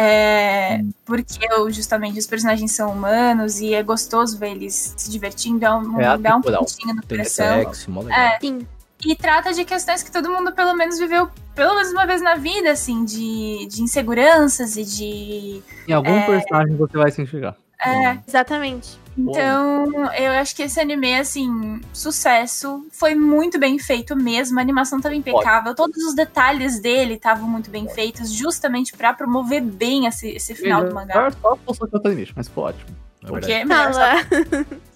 [0.00, 5.58] É, porque eu, justamente os personagens são humanos e é gostoso ver eles se divertindo,
[5.58, 7.72] dá um, É dá um pontinho no Tem coração.
[7.74, 7.90] sexo.
[8.10, 8.64] É, Sim.
[9.04, 12.36] e trata de questões que todo mundo pelo menos viveu pelo menos uma vez na
[12.36, 15.62] vida, assim, de, de inseguranças e de.
[15.88, 16.26] Em algum É.
[16.26, 17.56] personagem você vai se enxergar.
[17.84, 19.00] É, Exatamente.
[19.18, 22.86] Então, eu acho que esse anime, assim, sucesso.
[22.92, 24.58] Foi muito bem feito mesmo.
[24.58, 25.74] A animação tava impecável.
[25.74, 30.84] Todos os detalhes dele estavam muito bem feitos, justamente pra promover bem esse, esse final
[30.86, 31.30] do mangá.
[31.40, 32.96] Só se fosse Kyoto Animation, mas ficou ótimo.
[33.20, 33.52] Porque verdade.
[33.52, 33.92] é melhor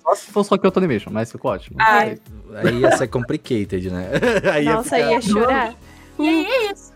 [0.04, 1.76] só- se fosse só Kyoto Animation, mas ficou ótimo.
[1.80, 2.20] Aí
[2.80, 4.08] ia ser complicated, né?
[4.52, 5.74] Aí ia Nossa, ficar- ia chorar.
[6.18, 6.91] E aí é isso.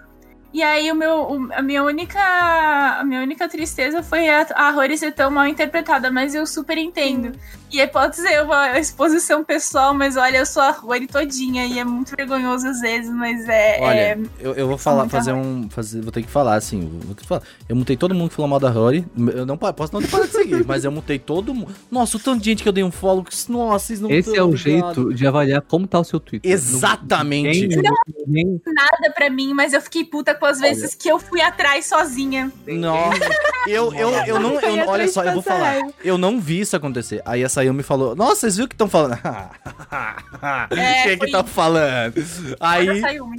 [0.57, 4.71] E aí o meu, o- a minha única a minha única tristeza foi a, a
[4.71, 7.39] Rory ser tão mal interpretada, mas eu super entendo.
[7.71, 11.79] E aí pode ser uma exposição pessoal, mas olha, eu sou a Rory todinha e
[11.79, 13.79] é muito vergonhoso às vezes, mas é...
[13.81, 15.69] Olha, é- eu, eu vou falar, fazer um.
[15.69, 16.89] Fazer, vou ter que falar, assim.
[17.05, 17.43] Vou ter que falar.
[17.69, 19.05] Eu mutei todo mundo que falou mal da Rory.
[19.35, 21.75] Eu não posso não parado de seguir, mas eu mutei todo mundo.
[21.91, 23.25] Nossa, o tanto de gente que eu dei um follow.
[23.25, 26.51] que- Nossa, vocês não Esse é o jeito de avaliar como tá o seu Twitter.
[26.51, 27.67] Exatamente.
[28.27, 31.87] Ninguém- nada pra mim, mas eu fiquei puta com as vezes que eu fui atrás
[31.87, 32.51] sozinha.
[32.67, 33.19] Nossa,
[33.67, 34.61] eu, eu, eu não.
[34.61, 35.77] Eu- olha só, eu vou falar.
[36.05, 37.21] Eu não vi isso acontecer.
[37.25, 39.15] Aí a Sayumi falou: Nossa, vocês viram o que estão falando?
[39.15, 39.17] É,
[41.07, 42.15] O que que estão falando?
[42.61, 42.89] Aí,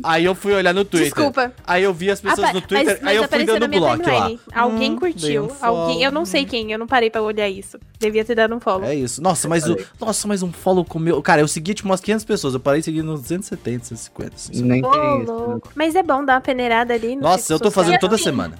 [0.03, 1.13] aí eu fui olhar no Twitter.
[1.13, 1.53] Desculpa.
[1.65, 2.85] Aí eu vi as pessoas Apa- no Twitter.
[2.85, 3.97] mas, mas aí eu fui apareceu dando bloco lá.
[4.03, 4.39] timeline.
[4.53, 5.45] Alguém Hum, curtiu.
[5.45, 7.77] um alguém, eu não sei quem, eu não parei pra olhar isso.
[7.99, 8.85] Devia ter dado um follow.
[8.85, 9.21] É isso.
[9.21, 11.21] Nossa, mas o, nossa, mas um follow com meu.
[11.21, 12.53] Cara, eu segui tipo umas 500 pessoas.
[12.53, 14.35] Eu parei seguindo uns 270, 150.
[14.35, 14.61] assim.
[14.63, 15.31] Nem tem isso.
[15.31, 15.69] louco.
[15.75, 17.83] Mas é bom dar uma peneirada ali no Nossa, eu tô social.
[17.85, 18.55] fazendo toda assim, semana.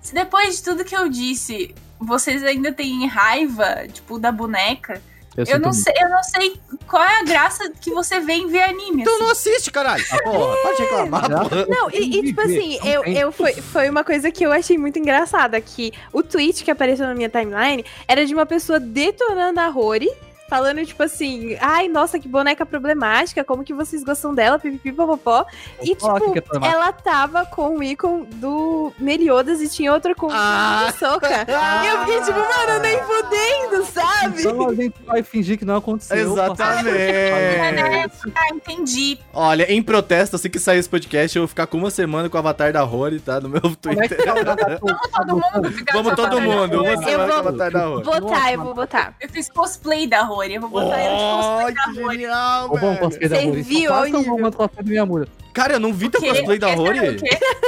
[0.00, 5.02] Se depois de tudo que eu disse, vocês ainda têm raiva, tipo, da boneca,
[5.38, 5.84] eu sinto não muito.
[5.84, 9.02] sei, eu não sei qual é a graça que você vê em ver anime.
[9.02, 9.22] Então assim.
[9.22, 10.04] não assiste, caralho.
[10.24, 11.66] Porra, pode reclamar, porra.
[11.68, 14.98] Não, e, e, tipo assim, eu, eu foi, foi uma coisa que eu achei muito
[14.98, 19.68] engraçada, que o tweet que apareceu na minha timeline era de uma pessoa detonando a
[19.68, 20.10] Rory,
[20.48, 25.44] falando, tipo assim, ai, nossa, que boneca problemática, como que vocês gostam dela, pipipi, popopó.
[25.82, 30.28] E, Vou tipo, é ela tava com o ícone do Meliodas e tinha outra com
[30.30, 30.86] Ah.
[30.88, 31.28] o Soca.
[31.48, 34.40] E eu fiquei tipo, mano, nem fudendo, sabe?
[34.40, 36.32] Então a gente vai fingir que não aconteceu.
[36.32, 38.12] Exatamente.
[38.34, 39.18] Ah, entendi.
[39.32, 42.36] Olha, em protesto, assim que sair esse podcast, eu vou ficar com uma semana com
[42.36, 43.40] o avatar da Rory, tá?
[43.40, 44.18] No meu é Twitter.
[44.32, 44.86] o Nagato?
[45.14, 47.84] Todo mundo fica Vamos com todo a mundo, uma semana com o vou- avatar da
[47.86, 48.04] Rory.
[48.04, 49.14] Botar, eu vou botar.
[49.20, 50.37] Eu fiz cosplay da Rory.
[50.46, 52.16] Eu vou botar eu de Oh, cosplay que da Rory.
[52.18, 52.98] genial, Ô, bom, velho.
[53.00, 53.62] cosplay da Você Rory.
[53.62, 55.28] viu Quase tão bom quanto o cosplay da Miyamura.
[55.54, 57.20] Cara, eu não vi teu cosplay da Rory.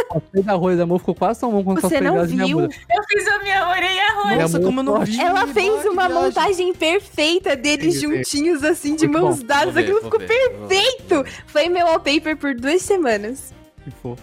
[0.08, 2.24] cosplay da Rory da Amor ficou quase tão bom quanto o Você cosplay não da
[2.46, 2.60] viu?
[2.60, 2.68] Eu
[3.08, 4.36] fiz a minha Rory e a Rory.
[4.42, 5.20] Nossa, como eu não vi.
[5.20, 6.24] Ela fez uma viagem.
[6.24, 9.76] montagem perfeita deles juntinhos, assim, de mãos dadas.
[9.76, 11.24] Aquilo ficou perfeito.
[11.46, 13.52] Foi meu wallpaper por duas semanas.
[13.82, 14.22] Que fofo.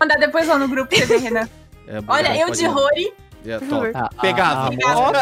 [0.00, 1.48] Mandar depois lá no grupo você ver, Renan.
[1.88, 2.66] É, Olha, eu de.
[2.66, 3.12] Rory,
[3.46, 3.92] É, Por top.
[3.94, 4.68] Ah, Pegava.
[4.84, 5.14] a- a amor-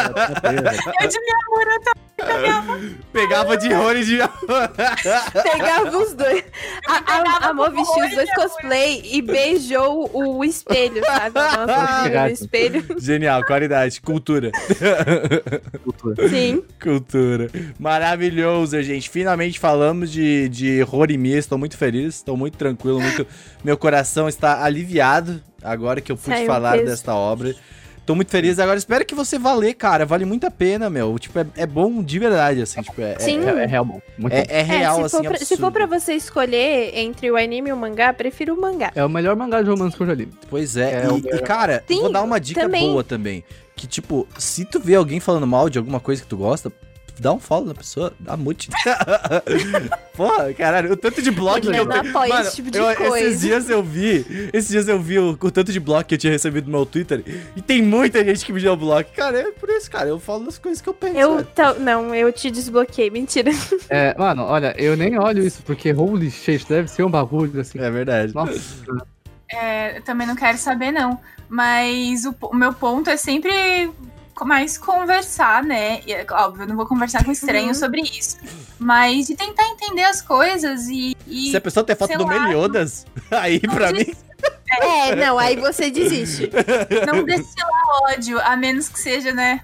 [1.01, 2.95] eu de Miyamura também.
[3.11, 4.17] Pegava de Rory de.
[5.43, 6.43] Pegava os dois.
[6.87, 11.35] A, a, pegava a Amor vestiu os dois cosplay e beijou o espelho, sabe?
[11.39, 12.29] Nossa, Obrigado.
[12.29, 12.85] o espelho.
[12.99, 14.51] Genial, qualidade, cultura.
[15.83, 16.29] cultura.
[16.29, 16.63] Sim.
[16.81, 17.49] Cultura.
[17.79, 19.09] Maravilhoso, gente.
[19.09, 21.37] Finalmente falamos de, de Horimiya.
[21.37, 22.99] Estou muito feliz, estou muito tranquilo.
[23.01, 23.25] Muito...
[23.63, 27.53] Meu coração está aliviado agora que eu pude Saiu falar desta obra.
[28.05, 28.59] Tô muito feliz.
[28.59, 30.05] Agora espero que você vá ler, cara.
[30.05, 31.17] Vale muito a pena, meu.
[31.17, 32.81] Tipo, é, é bom de verdade, assim.
[32.81, 33.43] Tipo, é, Sim.
[33.43, 33.99] É, é real bom.
[34.17, 34.47] Muito é, bom.
[34.49, 37.69] é real, é, se, assim, for pra, se for pra você escolher entre o anime
[37.69, 38.91] e o mangá, prefiro o mangá.
[38.95, 40.29] É o melhor mangá de romance que eu já li.
[40.49, 42.87] Pois é, É, e, e, cara, Sim, vou dar uma dica também.
[42.91, 43.43] boa também.
[43.75, 46.71] Que, tipo, se tu vê alguém falando mal de alguma coisa que tu gosta,
[47.19, 48.69] dá um follow na pessoa, dá mute.
[50.15, 52.09] Porra, caralho, o tanto de bloco que Eu eu não tenho.
[52.09, 53.19] apoio Mano, esse tipo de eu- coisa.
[53.27, 56.17] Esses dias eu vi, esses dias eu vi o, o tanto de bloco que eu
[56.17, 57.23] tinha recebido no meu Twitter.
[57.55, 59.09] E tem muita gente que me deu bloco.
[59.15, 61.17] Cara, é por isso, cara, eu falo das coisas que eu penso.
[61.17, 61.45] Eu.
[61.79, 63.09] não, eu te desbloqueei.
[63.09, 63.51] Mentira.
[63.89, 67.79] É, mano, olha, eu nem olho isso, porque holy shit, deve ser um bagulho assim.
[67.79, 68.33] É verdade.
[68.33, 68.59] Nossa,
[69.51, 71.19] É, eu também não quero saber, não.
[71.47, 73.51] Mas o, o meu ponto é sempre
[74.43, 76.01] mais conversar, né?
[76.05, 78.37] E, óbvio, eu não vou conversar com estranhos sobre isso.
[78.77, 81.15] Mas de tentar entender as coisas e.
[81.27, 84.13] e Se a pessoa tem foto do lá, Meliodas, aí pra mim.
[84.81, 86.49] É, não, aí você desiste.
[87.05, 89.61] não destilar ódio, a menos que seja, né?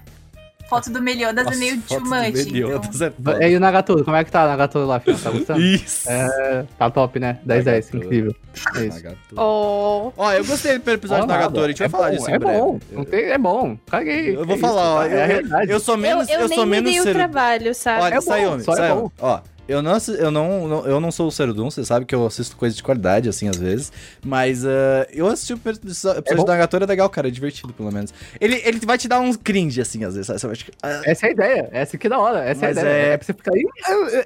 [0.72, 2.28] Foto do Meliodas é meio too much.
[2.28, 2.44] então.
[2.52, 3.38] Meliodas é foda.
[3.40, 5.18] E aí o Nagatoro, como é que tá o Nagatoro lá, filho?
[5.18, 5.60] Tá gostando?
[5.60, 6.08] Isso.
[6.10, 7.38] É, tá top, né?
[7.44, 8.04] 10 10, Nagatoro.
[8.04, 8.36] incrível.
[8.76, 8.96] É isso.
[8.96, 9.36] Nagatoro.
[9.36, 10.12] Oh.
[10.16, 12.30] Ó, eu gostei do episódio Ó, do Nagatoro, a gente vai é falar bom, disso
[12.30, 12.58] em É breve.
[12.58, 13.76] bom, não tem, é bom.
[13.90, 14.36] Caguei.
[14.36, 15.70] Eu vou É falar, ó, isso, é a eu, realidade.
[15.72, 17.14] eu sou menos, eu, eu, eu sou nem me menos dei o ser...
[17.14, 18.02] trabalho, sabe?
[18.02, 19.10] Olha, É bom, Sayumi, só é bom.
[19.20, 22.56] ó, eu não, eu não, eu não sou o Serudum, você sabe que eu assisto
[22.56, 23.92] coisas de qualidade, assim, às vezes,
[24.24, 28.12] mas ah, eu assisti o episódio do Nagatoro, é legal, cara, é divertido, pelo menos.
[28.40, 30.58] Ele, ele vai te dar uns cringe, assim, às vezes, sabe?
[30.82, 32.94] Ah, Essa é a ideia, essa que é da hora, essa Mas é a ideia.
[33.02, 33.64] é- É, pra você ficar aí,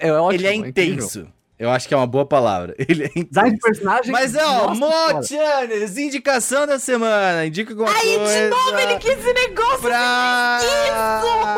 [0.00, 0.32] é, é ótimo.
[0.40, 1.26] ele é incrível.
[1.58, 2.74] Eu acho que é uma boa palavra.
[2.86, 4.12] Ele é Design de personagem.
[4.12, 4.74] Mas é, ó.
[4.74, 7.46] Motianes, indicação da semana.
[7.46, 8.44] Indica alguma Aí, coisa.
[8.44, 9.80] de novo, ele quis esse negócio.
[9.80, 10.60] Pra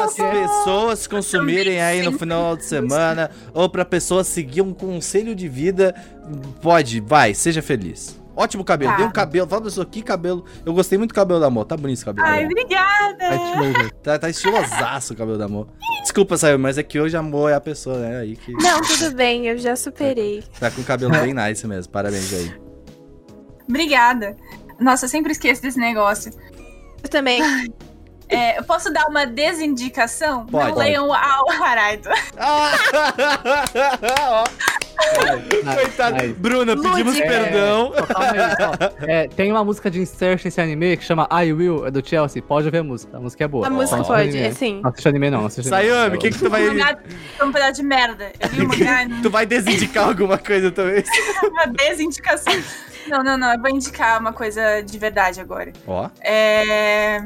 [0.05, 5.49] as pessoas consumirem aí no final de semana ou pra pessoa seguir um conselho de
[5.49, 5.94] vida,
[6.62, 8.17] pode, vai, seja feliz.
[8.41, 8.97] Ótimo cabelo, Tá.
[8.99, 10.45] dê um cabelo, fala pra pessoa, que cabelo.
[10.64, 12.24] Eu gostei muito do cabelo da amor, tá bonito esse cabelo.
[12.26, 13.30] Ai, obrigada.
[13.57, 13.91] Louver.
[13.95, 15.66] Tá, tá estilosaço o cabelo da amor.
[16.03, 18.20] Desculpa, saiu, mas é que hoje a amor é a pessoa, né?
[18.20, 20.45] Aí que Não, tudo bem, eu já superei.
[20.61, 21.91] tá com o cabelo bem nice mesmo.
[21.93, 22.55] Parabéns aí.
[23.68, 24.36] Obrigada.
[24.78, 26.32] Nossa, eu sempre esqueço desse negócio.
[27.03, 27.43] Eu também.
[28.28, 30.47] É, eu posso dar uma desindicação?
[30.47, 30.70] Pode.
[30.70, 32.09] Não leiam o Haraido.
[32.39, 34.45] Ó.
[35.74, 36.16] Coitado.
[36.20, 36.28] Ai.
[36.28, 37.26] Bruna, pedimos Lúdica.
[37.26, 37.92] perdão.
[37.92, 39.11] Calma aí.
[39.11, 42.42] É, tem uma música de insert nesse anime que chama I Will, é do Chelsea.
[42.42, 43.16] Pode ouvir a música.
[43.16, 43.66] A música é boa.
[43.66, 44.46] A música pode, anime.
[44.46, 44.80] assim.
[44.82, 45.46] Não assiste anime, não.
[45.46, 45.68] assiste.
[45.68, 46.66] Sayumi, o que que tu vai...
[46.66, 48.32] É um pedaço de merda.
[48.40, 51.05] Eu li o mangá Tu vai desindicar alguma coisa também?
[51.42, 52.53] uma desindicação.
[53.09, 53.53] Não, não, não.
[53.53, 55.72] Eu vou indicar uma coisa de verdade agora.
[55.86, 56.09] Ó.
[56.20, 57.24] É...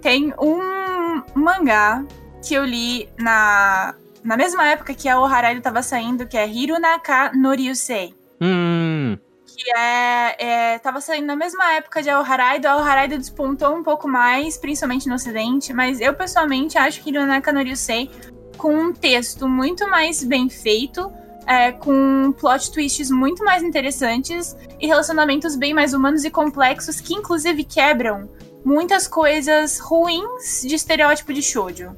[0.00, 2.04] Tem um mangá
[2.42, 7.32] que eu li na, na mesma época que a Oharaido tava saindo, que é Hirunaka
[7.34, 8.14] no Ryusei.
[8.40, 9.18] Hum.
[9.46, 10.36] Que é,
[10.74, 10.78] é.
[10.78, 12.66] Tava saindo na mesma época de Aoharaido.
[12.68, 17.52] A Aoharaido despontou um pouco mais, principalmente no ocidente, mas eu pessoalmente acho que Hirunaka
[17.52, 18.10] no Ryusei,
[18.56, 21.12] com um texto muito mais bem feito,
[21.46, 27.14] é, com plot twists muito mais interessantes e relacionamentos bem mais humanos e complexos que,
[27.14, 28.28] inclusive, quebram
[28.64, 31.96] muitas coisas ruins de estereótipo de shoujo.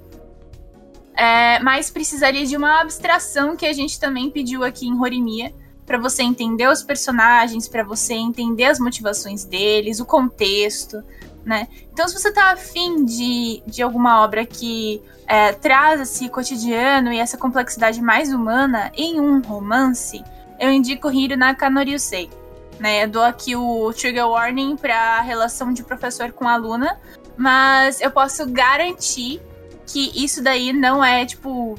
[1.14, 5.52] É, mas precisaria de uma abstração que a gente também pediu aqui em Horimiya,
[5.84, 11.02] para você entender os personagens, para você entender as motivações deles, o contexto,
[11.44, 11.68] né?
[11.92, 17.18] Então, se você tá afim de, de alguma obra que é, traz esse cotidiano e
[17.18, 20.22] essa complexidade mais humana em um romance,
[20.58, 22.30] eu indico Hiro Nakanoriyusei.
[22.78, 23.04] Né?
[23.04, 26.98] Eu dou aqui o trigger warning para relação de professor com aluna,
[27.36, 29.40] mas eu posso garantir
[29.86, 31.76] que isso daí não é, tipo,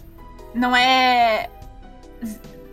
[0.53, 1.49] não é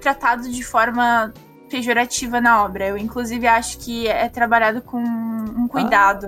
[0.00, 1.32] tratado de forma
[1.68, 2.88] pejorativa na obra.
[2.88, 6.26] Eu, inclusive, acho que é trabalhado com um cuidado.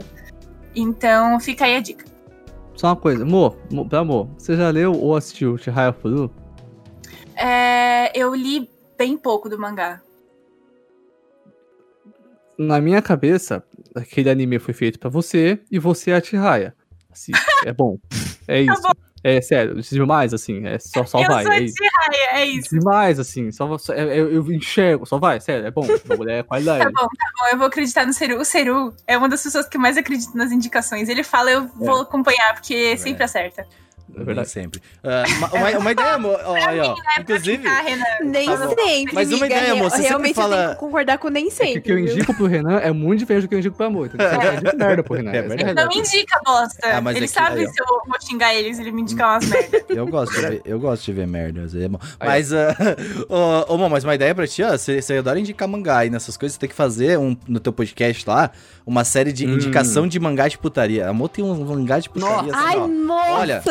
[0.74, 2.04] Então, fica aí a dica.
[2.74, 6.32] Só uma coisa, amor, mo- pra amor, você já leu ou assistiu Chihaya Furu?
[7.36, 10.00] É, eu li bem pouco do mangá.
[12.58, 13.62] Na minha cabeça,
[13.94, 16.74] aquele anime foi feito pra você e você é a Chihaya.
[17.10, 17.32] Assim,
[17.64, 17.98] é bom.
[18.48, 18.82] É isso.
[19.24, 21.44] É sério, demais, assim, é só, só eu vai.
[21.44, 21.76] sou É de isso.
[21.80, 22.76] Raya, é isso.
[22.76, 25.86] Demais, assim, só, só- é- eu, eu enxergo, só vai, sério, é bom.
[26.28, 26.82] É qualidade.
[26.82, 28.40] Tá bom, tá bom, eu vou acreditar no Seru.
[28.40, 31.08] O Seru é uma das pessoas que mais acredita nas indicações.
[31.08, 33.64] Ele fala, eu vou acompanhar, porque sempre acerta.
[34.14, 34.48] É verdade.
[34.50, 34.80] sempre.
[35.02, 36.38] Ah, uma, uma- uma ideia, amor.
[36.44, 36.94] Ó, aí, ó.
[37.20, 37.64] Inclusive.
[38.24, 38.74] Nem Tá bom.
[38.74, 39.14] sempre.
[39.14, 41.48] Mas uma ideia, amor, você sempre Realmente fala- eu tenho que concordar com nem É
[41.48, 41.78] que sempre.
[41.78, 44.06] o que eu indico pro Renan é muito diferente do que eu indico pro amor.
[44.06, 44.26] Entendeu?
[44.28, 45.30] Eu indico merda pro Renan.
[45.32, 45.38] É
[45.70, 46.78] a Não me indica, bosta.
[46.82, 49.48] Ah, ele é que- sabe aí, se eu vou xingar eles, ele me indica umas
[49.48, 49.84] merda.
[49.88, 51.98] eu gosto de ver, eu gosto de ver merda, é bom.
[52.20, 52.50] Mas,
[53.28, 56.10] ô, ô, Mô, mas uma ideia pra ti, ó, você, você adora indicar mangá e
[56.10, 58.50] nessas coisas, você tem que fazer um, no teu podcast lá,
[58.86, 59.54] uma série de Hum.
[59.54, 61.08] indicação de mangá de putaria.
[61.08, 63.62] Amor tem um mangá de putaria, assim, Ai, nossa, Olha,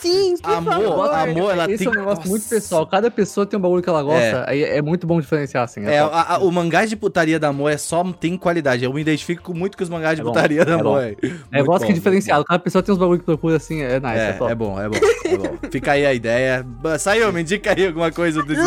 [0.00, 1.14] sim, por amor, favor.
[1.14, 1.86] amor, ela Esse tem...
[1.88, 2.86] é um negócio muito pessoal.
[2.86, 4.44] Cada pessoa tem um bagulho que ela gosta.
[4.48, 5.84] Aí é muito bom diferenciar, assim.
[5.86, 6.14] É, top.
[6.14, 8.84] a- a- o mangá de putaria da Amor é só tem qualidade.
[8.84, 10.80] Eu me identifico muito com os mangás de É bom, putaria da é bom.
[10.96, 11.02] Amor.
[11.02, 11.16] É,
[11.52, 12.44] É, gosto que é diferenciado.
[12.44, 14.52] Cada pessoa tem uns bagulho que procura assim, é nice, é, É, top.
[14.52, 15.58] é bom, é bom, é bom.
[15.70, 16.66] Fica aí a ideia.
[16.98, 18.60] Saiu, me indica aí alguma coisa desse.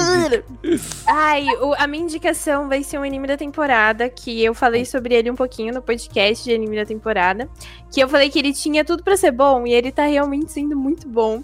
[1.08, 5.16] Ai, o- a minha indicação vai ser um anime da temporada, que eu falei sobre
[5.16, 7.50] ele um pouquinho no podcast de anime da temporada.
[7.92, 10.76] Que eu falei que ele tinha tudo pra ser bom, e ele tá realmente sendo
[10.78, 11.44] muito bom.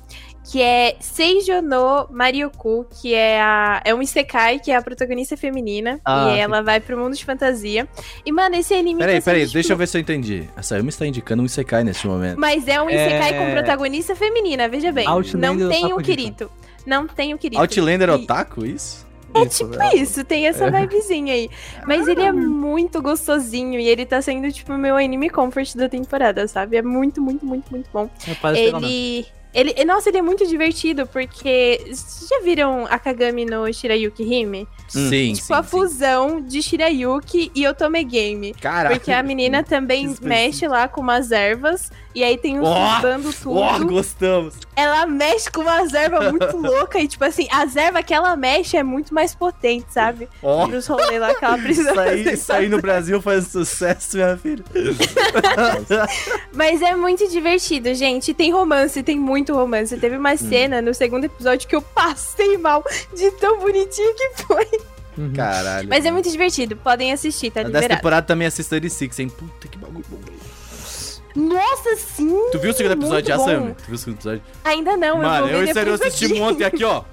[0.50, 5.36] Que é Seijo no Marioku, que é, a, é um Isekai, que é a protagonista
[5.36, 6.00] feminina.
[6.06, 6.39] Ah, e sim.
[6.39, 7.86] ela vai pro mundo de fantasia.
[8.26, 10.48] E, mano, esse anime Peraí, tá peraí, tipo, deixa eu ver se eu entendi.
[10.56, 12.39] A Sayumi está indicando um Isekai neste momento.
[12.39, 13.45] Mas é um Isekai É.
[13.45, 15.06] com protagonista feminina, veja bem.
[15.06, 16.50] Outlander não tem o Kirito.
[16.86, 17.62] Não tem o Kirito.
[17.62, 19.06] Outlander E- Otaku, isso?
[19.44, 19.96] É isso, tipo né?
[19.96, 21.50] isso, tem essa vibezinha aí.
[21.86, 25.90] Mas ele é muito gostosinho e ele tá sendo, tipo, o meu anime comfort da
[25.90, 26.78] temporada, sabe?
[26.78, 28.10] É muito, muito, muito, muito bom.
[28.54, 28.60] É.
[28.60, 29.26] Ele.
[29.54, 31.82] Ele, nossa, ele é muito divertido, porque.
[31.88, 34.68] Vocês já viram a Kagami no Shirayuki Hime?
[34.88, 35.70] Sim, tipo, sim, a sim.
[35.70, 38.54] fusão de Shirayuki e Otome Game.
[38.54, 38.96] Caraca.
[38.96, 41.90] Porque a menina também mexe lá com umas ervas.
[42.14, 43.60] E aí tem os Ó, dando tudo.
[43.60, 44.66] Ó, gostamos.
[44.78, 47.02] Ela mexe com umas ervas muito loucas.
[47.02, 50.30] E, tipo assim, as ervas que ela mexe é muito mais potente, sabe?
[50.44, 54.18] Ó, Pros rolês lá que ela precisa isso aí, isso aí no Brasil faz sucesso,
[54.18, 54.64] minha filha.
[56.54, 58.34] Mas é muito divertido, gente.
[58.34, 59.98] Tem romance, tem muito romance.
[59.98, 60.20] Teve Hum.
[60.20, 62.84] uma cena no segundo episódio que eu passei mal
[63.16, 64.68] de tão bonitinho que foi.
[65.36, 65.90] Caralho.
[65.90, 66.76] Mas é muito divertido.
[66.76, 67.96] Podem assistir, tá Dessa liberado.
[68.00, 69.30] temporada também assista 36, hein?
[69.30, 70.20] Puta que bagulho bom.
[71.38, 72.36] Nossa, sim!
[72.52, 73.74] Tu viu o segundo episódio já, Sam?
[73.78, 74.42] Tu viu o segundo episódio?
[74.64, 76.42] Ainda não, Mano, eu vou eu ver e sério, eu depois assisti aqui.
[76.42, 77.04] ontem aqui, ó.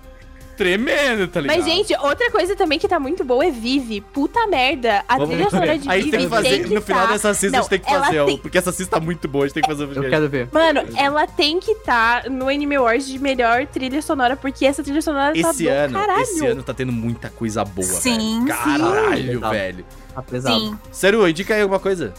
[0.56, 1.56] Tremendo, tá ligado?
[1.56, 4.00] Mas, gente, outra coisa também que tá muito boa é Vive.
[4.00, 5.04] Puta merda.
[5.08, 7.56] A Vamos trilha sonora de Aí Vive tem que fazer, no final tá- dessa season
[7.56, 9.48] a Não, gente tem que fazer, ó, tem- porque essa season tá muito boa, a
[9.48, 10.48] gente tem que fazer o Eu quero ver.
[10.52, 15.02] Mano, ela tem que estar no Anime Awards de melhor trilha sonora, porque essa trilha
[15.02, 16.22] sonora tá Esse do ano, caralho.
[16.22, 18.56] esse ano tá tendo muita coisa boa, Sim, velho.
[18.56, 18.62] sim.
[18.78, 19.50] Caralho, Legal.
[19.50, 19.84] velho.
[20.14, 20.60] Tá pesado.
[20.60, 20.78] Sim.
[20.92, 22.14] Sério, indica aí alguma coisa.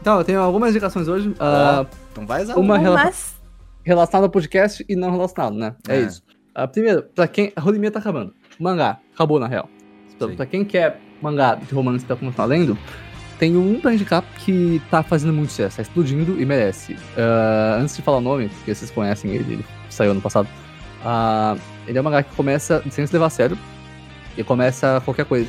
[0.00, 1.34] Então, eu tenho algumas indicações hoje.
[1.40, 3.34] ah, Então vai usar Uma rela- Mas
[3.84, 5.74] relacionada ao podcast e não relacionado, né?
[5.88, 6.00] É, É.
[6.00, 6.22] isso.
[6.54, 7.52] Ah, primeiro, pra quem.
[7.56, 8.32] A Rolimia tá acabando.
[8.58, 9.68] Mangá, acabou na real.
[10.14, 10.36] Então, Sim.
[10.36, 12.76] pra quem quer mangá de romance pra começar lendo,
[13.38, 16.96] tem um pra indicar que tá fazendo muito sucesso, tá explodindo e merece.
[17.16, 20.48] Ah, antes de falar o nome, porque vocês conhecem ele, ele saiu ano passado.
[21.04, 23.56] ah, ele é um mangá que começa sem se levar a sério
[24.36, 25.48] e começa qualquer coisa.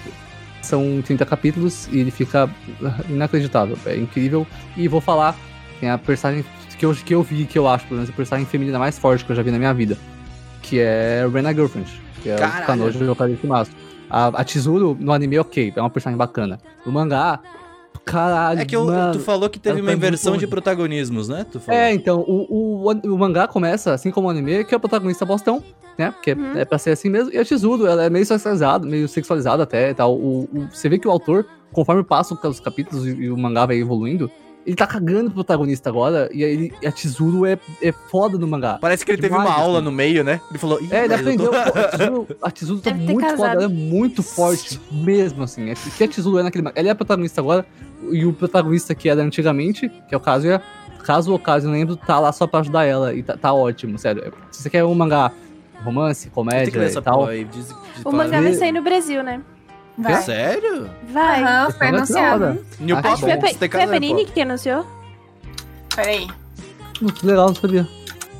[0.61, 2.49] São 30 capítulos e ele fica
[3.09, 3.77] inacreditável.
[3.85, 4.45] É incrível.
[4.75, 5.35] E vou falar,
[5.79, 6.45] tem a personagem
[6.77, 9.25] que eu, que eu vi, que eu acho, pelo menos, a personagem feminina mais forte
[9.25, 9.97] que eu já vi na minha vida.
[10.61, 11.89] Que é Rena Girlfriend.
[12.21, 12.63] Que é Caralho.
[12.63, 13.71] o Kanojo do Okada Shimasu.
[14.09, 16.57] A, a Chizuru no anime, ok, é uma personagem bacana.
[16.85, 17.39] No mangá,
[18.05, 19.13] caralho, É que eu- mano.
[19.13, 21.45] tu falou que teve ela uma inversão de protagonismos, né?
[21.51, 21.79] Tu falou.
[21.79, 25.25] É, então, o, o, o mangá começa, assim como o anime, que é o protagonista
[25.25, 25.63] bostão,
[25.97, 26.11] né?
[26.11, 26.57] Porque Uhum.
[26.57, 27.31] é pra ser assim mesmo.
[27.33, 30.15] E a Chizuru, ela é meio sexualizada, meio sexualizada até e tal.
[30.15, 33.65] O, o- você vê que o autor, conforme passa os capítulos e, e o mangá
[33.65, 34.29] vai evoluindo,
[34.65, 36.29] ele tá cagando pro protagonista agora.
[36.33, 38.77] E aí ele- a Chizuru é, é foda no mangá.
[38.79, 39.85] Parece que ele teve Demais, uma aula assim.
[39.85, 40.39] no meio, né?
[40.49, 40.79] Ele falou.
[40.81, 41.51] "Ih, É, ele tô- aprendeu.
[42.25, 43.37] pô, a Chizuru tá muito casado.
[43.37, 45.69] foda, ela é muito forte mesmo, assim.
[45.69, 46.73] É, o que a Chizuru é naquele mangá?
[46.77, 47.65] Ela é a protagonista agora,
[48.11, 50.61] e o protagonista que era antigamente, que é o Kazuya,
[51.03, 53.97] caso o Kazuya não lembro, tá lá só pra ajudar ela, e tá, tá ótimo,
[53.97, 54.33] sério.
[54.51, 55.31] Se você quer um mangá
[55.83, 57.43] romance, comédia e tal, aí.
[57.45, 57.75] Diz, diz-
[58.05, 59.41] o mangá vai sair no Brasil, né?
[59.97, 60.21] Vai.
[60.21, 60.89] Sério?
[61.11, 61.43] Vai.
[61.43, 62.65] Aham, foi é anunciado.
[62.79, 64.85] New Acho que foi, Pe- foi a Panini que anunciou.
[65.93, 66.27] Peraí.
[67.15, 67.87] Que legal, não sabia.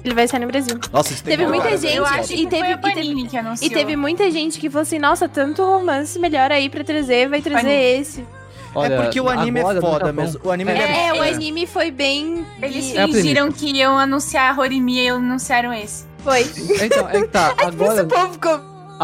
[0.03, 0.79] Ele vai sair no Brasil.
[0.93, 1.95] Nossa, isso tem Teve que muita falar, gente.
[1.97, 3.69] Eu acho e que teve- e teve- que anunciou.
[3.71, 7.41] E teve muita gente que falou assim, nossa, tanto romance melhor aí pra trazer, vai
[7.41, 7.99] trazer Panini.
[8.01, 8.25] esse.
[8.75, 10.41] Olha, é porque o anime agora é foda mesmo.
[10.43, 11.29] O anime É, é, É, o é.
[11.31, 12.45] anime foi bem...
[12.61, 16.05] Eles É fingiram que iam anunciar a Horimiya e anunciaram esse.
[16.19, 16.41] Foi.
[16.81, 18.07] Então, é que tá, agora...
[18.31, 18.59] Ficou...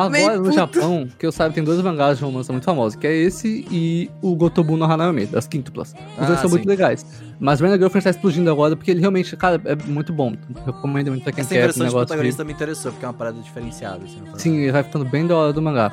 [0.09, 0.55] meio Agora, no puto.
[0.55, 4.11] Japão, que eu saiba, tem dois mangás de romance muito famosos, que é esse e
[4.21, 5.93] o Gotobu no Hanayome, das quíntuplas.
[6.17, 6.55] Os Ah, dois são sim.
[6.57, 7.05] muito legais.
[7.39, 10.35] Mas Rena Girlfriend tá explodindo agora, porque ele realmente, cara, é muito bom.
[10.65, 13.07] Eu recomendo muito pra quem Essa quer um inversão de protagonista me interessou, porque é
[13.07, 14.01] uma parada diferenciada.
[14.03, 15.91] Assim, Sim, ele vai ficando bem da hora do mangá.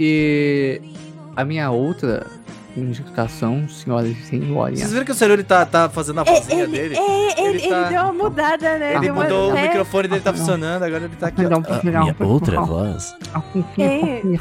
[0.00, 0.80] E
[1.36, 2.26] a minha outra
[2.76, 4.78] indicação, senhoras e senhores...
[4.80, 6.96] Vocês viram que o Seruri tá, tá fazendo a vozinha dele?
[6.96, 8.94] É, ele, Ele tá- ele deu uma mudada, né?
[8.96, 10.38] Ele mudou, o é, microfone dele tá Ah, não.
[10.38, 11.42] funcionando, agora ele tá aqui.
[11.44, 11.60] ó.
[12.02, 13.14] minha outra voz.
[13.78, 14.40] É, Ele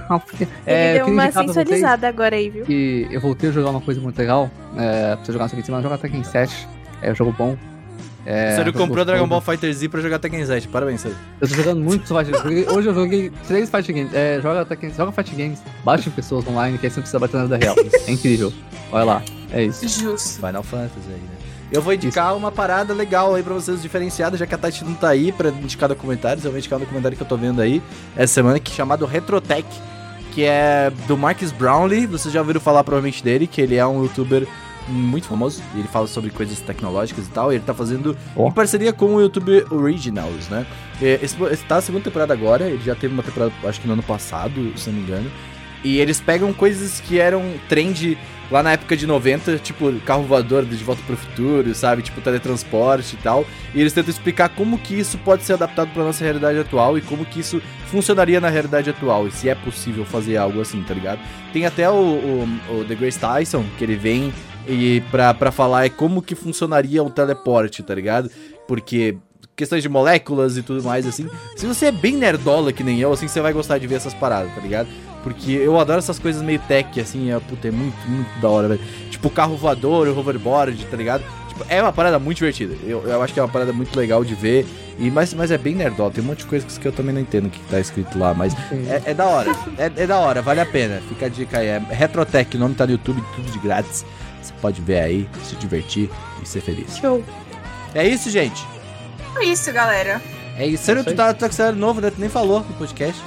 [0.66, 2.66] é, eu deu uma sensualizada agora aí, viu?
[2.66, 4.50] que eu voltei a jogar uma coisa muito legal.
[4.78, 6.68] É, pra você jogar no seguinte semana, jogar Tekken 7.
[7.02, 7.58] É um jogo bom.
[8.26, 9.28] É, o jogo comprou Dragon.
[9.28, 10.68] Ball Fighter Z pra jogar Tekken 7.
[10.70, 11.20] Parabéns, Seruri.
[11.42, 12.68] Eu tô jogando muito Fight Games.
[12.68, 14.14] Hoje eu joguei três Fight Games.
[14.14, 15.60] É, joga, Tekken, joga Fight Games.
[15.84, 17.76] Baixe pessoas online, que aí você não precisa bater na vida real.
[18.08, 18.54] É incrível.
[18.92, 19.22] Olha lá.
[19.52, 19.88] É isso.
[19.88, 20.36] Justo.
[20.36, 21.44] Final Fantasy aí, né?
[21.72, 24.94] Eu vou indicar uma parada legal aí pra vocês diferenciada, já que a Tati não
[24.94, 26.46] tá aí pra indicar documentários.
[26.46, 27.82] Eu vou indicar um documentário que eu tô vendo aí
[28.16, 29.68] essa semana, que é chamado Retrotech,
[30.34, 32.06] que é do Marcus Brownlee.
[32.06, 34.48] Vocês já ouviram falar provavelmente dele, que ele é um youtuber
[34.88, 35.62] muito famoso.
[35.76, 37.52] Ele fala sobre coisas tecnológicas e tal.
[37.52, 38.48] E ele tá fazendo Ó.
[38.48, 40.66] em parceria com o YouTube Originals, né?
[41.02, 42.70] É, Esse, esse tá a segunda temporada agora.
[42.70, 45.32] Ele já teve uma temporada, acho que no ano passado, se não me engano.
[45.84, 48.18] E eles pegam coisas que eram trend
[48.50, 52.02] lá na época de 90, tipo carro voador de Volta pro Futuro, sabe?
[52.02, 53.46] Tipo teletransporte e tal.
[53.74, 57.02] E eles tentam explicar como que isso pode ser adaptado pra nossa realidade atual e
[57.02, 59.28] como que isso funcionaria na realidade atual.
[59.28, 61.20] E se é possível fazer algo assim, tá ligado?
[61.52, 64.34] Tem até o, o, o The Grace Tyson, que ele vem
[64.68, 68.30] e pra, pra falar é como que funcionaria o teleporte, tá ligado?
[68.68, 69.18] Porque
[69.56, 71.28] questões de moléculas e tudo mais, assim.
[71.56, 74.14] Se você é bem nerdola que nem eu, assim, você vai gostar de ver essas
[74.14, 74.88] paradas, tá ligado?
[75.24, 78.68] Porque eu adoro essas coisas meio tech, assim, é, puta, é muito, muito da hora,
[78.68, 78.82] velho.
[79.10, 81.24] Tipo, carro voador, o hoverboard, tá ligado?
[81.48, 82.76] Tipo, é uma parada muito divertida.
[82.84, 84.66] Eu, eu acho que é uma parada muito legal de ver.
[85.00, 86.12] E, mas, mas é bem nerdola.
[86.12, 88.34] Tem um monte de coisas que eu também não entendo o que tá escrito lá.
[88.34, 89.52] Mas é, é da hora.
[89.78, 91.02] É, é da hora, vale a pena.
[91.08, 91.68] Fica a dica aí.
[91.68, 94.04] É Retrotech, o nome tá no YouTube, tudo de grátis.
[94.44, 96.10] Você pode ver aí, se divertir
[96.42, 96.98] e ser feliz.
[96.98, 97.24] Show.
[97.96, 98.66] É isso, gente.
[99.40, 100.22] É isso, galera.
[100.58, 100.84] É isso.
[100.84, 101.16] Sério, tu aí.
[101.16, 102.12] tá, tá com celular novo, né?
[102.12, 103.20] Tu nem falou no podcast.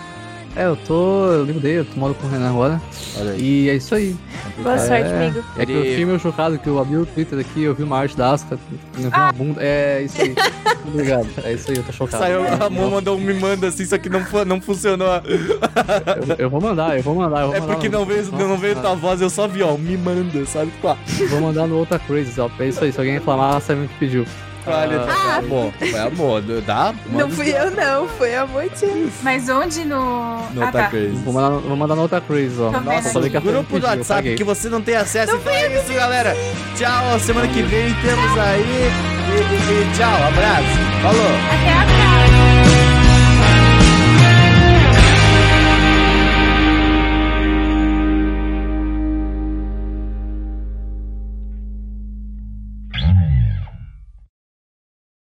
[0.57, 1.27] É, eu tô.
[1.33, 2.81] Eu mudei, eu tô moro com o Renan agora.
[3.19, 3.41] Olha aí.
[3.43, 4.17] E é isso aí.
[4.63, 5.45] Boa É, sorte, amigo.
[5.59, 7.99] É que eu fiquei meio chocado que eu abri o Twitter aqui, eu vi uma
[7.99, 8.59] arte da Asuka,
[8.97, 9.61] eu vi uma bunda.
[9.63, 10.35] É isso aí.
[10.89, 11.29] Obrigado.
[11.45, 12.23] É isso aí, eu tô chocado.
[12.23, 15.09] Saiu, É, a Mo mandou um me manda assim, só que não, não funcionou.
[15.27, 17.41] eu, eu vou mandar, eu vou mandar.
[17.43, 19.77] Eu vou É mandar porque não veio, não veio tua voz, eu só vi, ó,
[19.77, 20.71] me manda, sabe?
[20.71, 20.97] Tipo, ah,
[21.29, 22.49] Vou mandar no outra Crazy, ó.
[22.59, 24.25] É isso aí, se alguém reclamar, sabe o que pediu.
[24.67, 26.95] Olha, Ah, foi amor, foi amor, dá?
[27.11, 28.09] Não fui eu, não.
[28.09, 29.09] Foi a Moitinha.
[29.23, 30.41] Mas onde no.
[30.53, 31.15] Não ah, tá crazy.
[31.25, 32.71] Vou mandar, vou mandar no outra Crazy, ó.
[32.73, 35.37] Tô Nossa, só que Grupo do WhatsApp que você não tem acesso.
[35.37, 36.35] Então é isso, galera.
[36.77, 38.63] Tchau, semana que vem temos aí.
[38.63, 41.03] E, e- e tchau, abraço.
[41.03, 41.31] Falou.
[41.53, 42.16] Até a próxima.